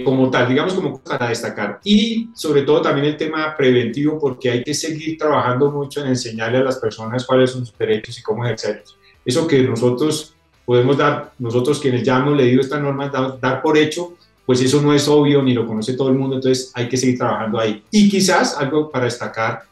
como 0.03 0.31
tal, 0.31 0.49
digamos 0.49 0.75
como 0.75 0.99
para 1.01 1.29
destacar. 1.29 1.81
Y 1.85 2.31
sobre 2.35 2.63
todo 2.63 2.81
también 2.83 3.07
el 3.07 3.17
tema 3.17 3.55
preventivo, 3.57 4.19
porque 4.19 4.51
hay 4.51 4.65
que 4.65 4.75
seguir 4.75 5.19
trabajando 5.19 5.71
mucho 5.71 6.01
en 6.01 6.09
enseñarle 6.09 6.59
a 6.59 6.65
las 6.65 6.79
personas 6.79 7.25
cuáles 7.25 7.51
son 7.51 7.65
sus 7.65 7.77
derechos 7.79 8.19
y 8.19 8.23
cómo 8.23 8.45
ejercerlos. 8.45 8.97
Eso 9.25 9.47
que 9.47 9.63
nosotros 9.63 10.35
podemos 10.65 10.97
dar, 10.97 11.33
nosotros 11.39 11.79
quienes 11.79 12.03
ya 12.03 12.19
hemos 12.19 12.37
leído 12.37 12.61
esta 12.61 12.81
norma, 12.81 13.09
dar, 13.41 13.63
por 13.63 13.77
hecho, 13.77 14.15
pues 14.47 14.61
eso 14.63 14.81
no 14.83 14.93
es 14.93 15.07
obvio 15.09 15.43
ni 15.43 15.55
lo 15.55 15.67
conoce 15.67 15.95
todo 15.95 16.09
el 16.09 16.17
mundo, 16.17 16.37
entonces 16.37 16.73
hay 16.75 16.89
que 16.89 16.97
seguir 16.97 17.19
trabajando 17.19 17.59
ahí. 17.59 17.83
Y 17.91 18.11
quizás 18.11 18.57
algo 18.59 18.91
para 18.91 19.05
destacar 19.05 19.63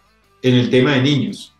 en 0.42 0.54
el 0.54 0.70
tema 0.70 0.92
de 0.92 1.02
niños. 1.02 1.52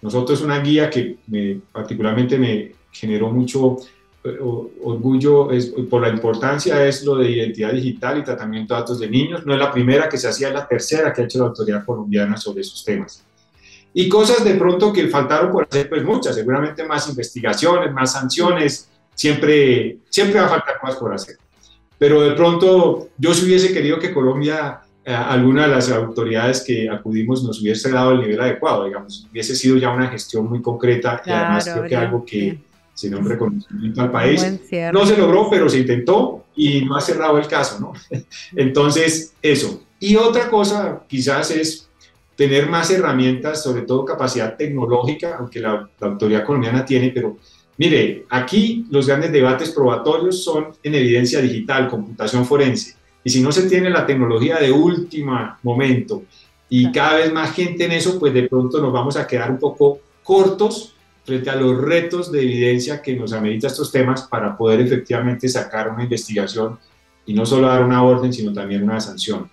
Nosotros 0.00 0.40
una 0.42 0.60
guía 0.60 0.88
que 0.90 1.16
me, 1.26 1.60
particularmente 1.72 2.38
me 2.38 2.72
generó 2.92 3.30
mucho 3.30 3.76
orgullo 4.24 5.50
es, 5.50 5.66
por 5.88 6.02
la 6.02 6.08
importancia 6.08 6.84
es 6.86 7.04
lo 7.04 7.16
de 7.16 7.30
identidad 7.30 7.72
digital 7.72 8.18
y 8.18 8.24
tratamiento 8.24 8.74
de 8.74 8.80
datos 8.80 8.98
de 8.98 9.08
niños. 9.08 9.46
No 9.46 9.54
es 9.54 9.60
la 9.60 9.72
primera 9.72 10.08
que 10.08 10.18
se 10.18 10.28
hacía, 10.28 10.48
es 10.48 10.54
la 10.54 10.66
tercera 10.66 11.12
que 11.12 11.22
ha 11.22 11.24
hecho 11.24 11.38
la 11.38 11.46
autoridad 11.46 11.84
colombiana 11.84 12.36
sobre 12.36 12.62
esos 12.62 12.84
temas. 12.84 13.24
Y 13.94 14.08
cosas 14.08 14.44
de 14.44 14.54
pronto 14.54 14.92
que 14.92 15.08
faltaron 15.08 15.50
por 15.50 15.66
hacer, 15.68 15.88
pues 15.88 16.04
muchas, 16.04 16.34
seguramente 16.34 16.84
más 16.84 17.08
investigaciones, 17.08 17.92
más 17.92 18.12
sanciones, 18.12 18.88
siempre, 19.14 19.98
siempre 20.08 20.40
va 20.40 20.46
a 20.46 20.50
faltar 20.50 20.78
cosas 20.80 20.96
por 20.96 21.14
hacer. 21.14 21.36
Pero 21.98 22.20
de 22.20 22.32
pronto 22.32 23.08
yo 23.16 23.34
si 23.34 23.46
hubiese 23.46 23.72
querido 23.72 23.98
que 23.98 24.12
Colombia, 24.12 24.80
eh, 25.04 25.12
alguna 25.12 25.62
de 25.62 25.74
las 25.74 25.90
autoridades 25.90 26.62
que 26.62 26.88
acudimos 26.88 27.42
nos 27.42 27.60
hubiese 27.60 27.90
dado 27.90 28.12
el 28.12 28.20
nivel 28.20 28.40
adecuado, 28.40 28.84
digamos, 28.84 29.26
hubiese 29.30 29.56
sido 29.56 29.78
ya 29.78 29.90
una 29.90 30.08
gestión 30.08 30.48
muy 30.48 30.62
concreta 30.62 31.22
y 31.24 31.30
además 31.30 31.68
creo 31.68 31.88
que 31.88 31.96
algo 31.96 32.24
que 32.24 32.58
sin 32.98 33.14
un 33.14 33.24
reconocimiento 33.24 34.00
al 34.02 34.10
país. 34.10 34.44
No 34.92 35.06
se 35.06 35.16
logró, 35.16 35.48
pero 35.48 35.68
se 35.68 35.78
intentó 35.78 36.46
y 36.56 36.84
no 36.84 36.96
ha 36.96 37.00
cerrado 37.00 37.38
el 37.38 37.46
caso, 37.46 37.78
¿no? 37.78 37.92
Entonces, 38.56 39.34
eso. 39.40 39.84
Y 40.00 40.16
otra 40.16 40.50
cosa 40.50 41.04
quizás 41.06 41.52
es 41.52 41.88
tener 42.34 42.68
más 42.68 42.90
herramientas, 42.90 43.62
sobre 43.62 43.82
todo 43.82 44.04
capacidad 44.04 44.56
tecnológica, 44.56 45.36
aunque 45.38 45.60
la, 45.60 45.88
autoridad 46.00 46.44
colombiana 46.44 46.84
tiene, 46.84 47.10
pero 47.10 47.36
mire, 47.76 48.24
aquí 48.30 48.84
los 48.90 49.06
grandes 49.06 49.30
debates 49.30 49.70
probatorios 49.70 50.42
son 50.42 50.72
en 50.82 50.96
evidencia 50.96 51.40
digital, 51.40 51.86
computación 51.86 52.44
forense. 52.44 52.96
Y 53.22 53.30
si 53.30 53.40
no 53.40 53.52
se 53.52 53.68
tiene 53.68 53.90
la 53.90 54.06
tecnología 54.06 54.58
de 54.58 54.72
último 54.72 55.56
momento 55.62 56.24
y 56.68 56.90
cada 56.90 57.18
vez 57.18 57.32
más 57.32 57.52
gente 57.52 57.84
en 57.84 57.92
eso, 57.92 58.18
pues 58.18 58.34
de 58.34 58.48
pronto 58.48 58.80
nos 58.80 58.92
vamos 58.92 59.16
a 59.16 59.24
quedar 59.24 59.52
un 59.52 59.58
poco 59.58 60.00
cortos 60.24 60.96
frente 61.28 61.50
a 61.50 61.56
los 61.56 61.80
retos 61.80 62.32
de 62.32 62.42
evidencia 62.42 63.00
que 63.00 63.14
nos 63.14 63.32
amerita 63.32 63.68
estos 63.68 63.92
temas 63.92 64.22
para 64.22 64.56
poder 64.56 64.80
efectivamente 64.80 65.48
sacar 65.48 65.90
una 65.90 66.02
investigación 66.02 66.78
y 67.26 67.34
no 67.34 67.44
solo 67.44 67.68
dar 67.68 67.84
una 67.84 68.02
orden, 68.02 68.32
sino 68.32 68.52
también 68.52 68.82
una 68.82 68.98
sanción. 68.98 69.48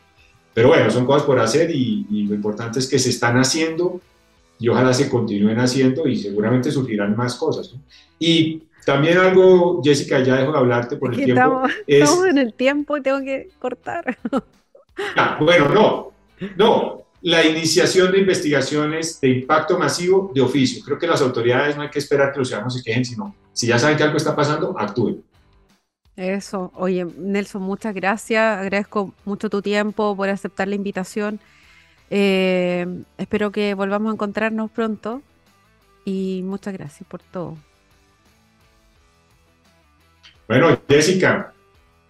Pero 0.53 0.69
bueno, 0.69 0.89
son 0.89 1.05
cosas 1.05 1.23
por 1.23 1.37
hacer 1.37 1.69
y, 1.69 2.05
lo 2.27 2.33
importante 2.33 2.79
es 2.79 2.87
que 2.87 2.97
se 2.97 3.09
están 3.09 3.37
haciendo 3.37 3.99
y 4.57 4.69
ojalá 4.69 4.93
se 4.93 5.09
continúen 5.09 5.59
haciendo 5.59 6.07
y 6.07 6.15
seguramente 6.15 6.71
surgirán 6.71 7.15
más 7.15 7.35
cosas. 7.35 7.75
Y 8.17 8.63
también 8.85 9.17
algo, 9.17 9.81
Jessica, 9.83 10.23
ya 10.23 10.37
dejo 10.37 10.53
de 10.53 10.57
hablarte 10.57 10.95
por 10.95 11.13
el 11.13 11.17
tiempo. 11.17 11.33
Estamos, 11.33 11.71
estamos 11.85 12.25
en 12.27 12.37
el 12.37 12.53
tiempo 12.53 12.95
y 12.95 13.01
tengo 13.01 13.19
que 13.19 13.49
cortar. 13.59 14.17
Ah, 15.17 15.37
bueno, 15.41 15.67
no, 15.67 16.13
no, 16.55 17.04
la 17.25 17.43
iniciación 17.43 18.11
de 18.11 18.19
investigaciones 18.19 19.19
de 19.19 19.29
impacto 19.29 19.79
masivo 19.79 20.31
de 20.35 20.41
oficio. 20.41 20.83
Creo 20.85 20.99
que 20.99 21.07
las 21.07 21.23
autoridades 21.23 21.75
no 21.75 21.81
hay 21.81 21.89
que 21.89 21.97
esperar 21.97 22.31
que 22.31 22.37
los 22.37 22.49
ciudadanos 22.49 22.75
se 22.75 22.83
quejen, 22.83 23.03
sino 23.03 23.35
si 23.51 23.65
ya 23.65 23.79
saben 23.79 23.97
que 23.97 24.03
algo 24.03 24.17
está 24.17 24.35
pasando, 24.35 24.77
actúen. 24.77 25.23
Eso, 26.15 26.71
oye, 26.75 27.03
Nelson, 27.03 27.63
muchas 27.63 27.95
gracias. 27.95 28.59
Agradezco 28.59 29.11
mucho 29.25 29.49
tu 29.49 29.63
tiempo 29.63 30.15
por 30.15 30.29
aceptar 30.29 30.67
la 30.67 30.75
invitación. 30.75 31.39
Eh, 32.11 32.85
espero 33.17 33.51
que 33.51 33.73
volvamos 33.73 34.11
a 34.11 34.13
encontrarnos 34.13 34.69
pronto 34.69 35.23
y 36.05 36.41
muchas 36.43 36.75
gracias 36.75 37.09
por 37.09 37.23
todo. 37.23 37.57
Bueno, 40.47 40.79
Jessica, 40.87 41.55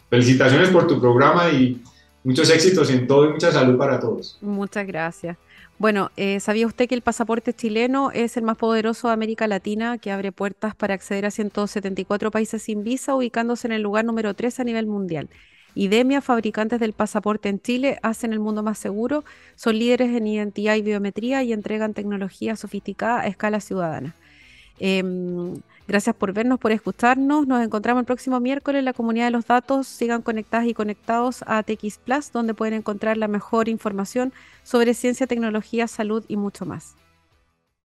felicitaciones 0.10 0.68
por 0.72 0.88
tu 0.88 1.00
programa 1.00 1.50
y 1.52 1.82
muchos 2.26 2.50
éxitos 2.50 2.90
en 2.90 3.08
todo 3.08 3.30
y 3.30 3.34
mucha 3.34 3.52
salud 3.52 3.78
para 3.78 4.00
todos. 4.00 4.38
Muchas 4.42 4.86
gracias. 4.86 5.38
Bueno, 5.78 6.12
eh, 6.18 6.40
¿sabía 6.40 6.68
usted 6.68 6.88
que 6.88 6.96
el 6.96 7.02
pasaporte 7.02 7.54
chileno 7.54 8.10
es 8.12 8.36
el 8.38 8.44
más 8.44 8.58
poderoso 8.58 9.08
de 9.08 9.14
América 9.14 9.48
Latina, 9.48 9.98
que 9.98 10.12
abre 10.12 10.32
puertas 10.32 10.74
para 10.74 10.94
acceder 10.94 11.26
a 11.26 11.32
174 11.32 12.32
países 12.32 12.64
sin 12.64 12.84
visa, 12.84 13.16
ubicándose 13.16 13.68
en 13.68 13.74
el 13.74 13.82
lugar 13.82 14.06
número 14.06 14.34
3 14.34 14.60
a 14.60 14.64
nivel 14.64 14.88
mundial? 14.88 15.30
IDEMIA, 15.76 16.22
fabricantes 16.22 16.80
del 16.80 16.94
pasaporte 16.94 17.50
en 17.50 17.60
Chile, 17.62 18.00
hacen 18.02 18.32
el 18.32 18.40
mundo 18.40 18.64
más 18.64 18.78
seguro, 18.78 19.26
son 19.56 19.78
líderes 19.78 20.16
en 20.16 20.26
identidad 20.26 20.76
y 20.76 20.82
biometría 20.82 21.44
y 21.44 21.52
entregan 21.52 21.94
tecnología 21.94 22.56
sofisticada 22.56 23.22
a 23.22 23.28
escala 23.28 23.60
ciudadana. 23.60 24.16
Em, 24.80 25.62
Gracias 25.88 26.16
por 26.16 26.34
vernos, 26.34 26.60
por 26.60 26.72
escucharnos. 26.72 27.46
Nos 27.46 27.64
encontramos 27.64 28.02
el 28.02 28.06
próximo 28.06 28.40
miércoles 28.40 28.80
en 28.80 28.86
la 28.86 28.94
comunidad 28.94 29.26
de 29.26 29.32
los 29.32 29.46
datos. 29.46 29.88
Sigan 29.88 30.24
conectadas 30.24 30.68
y 30.68 30.74
conectados 30.74 31.44
a 31.46 31.62
TX 31.62 32.00
Plus, 32.00 32.32
donde 32.32 32.56
pueden 32.56 32.74
encontrar 32.74 33.18
la 33.18 33.28
mejor 33.28 33.70
información 33.70 34.34
sobre 34.64 34.96
ciencia, 34.96 35.28
tecnología, 35.28 35.88
salud 35.88 36.24
y 36.28 36.38
mucho 36.38 36.66
más. 36.66 36.96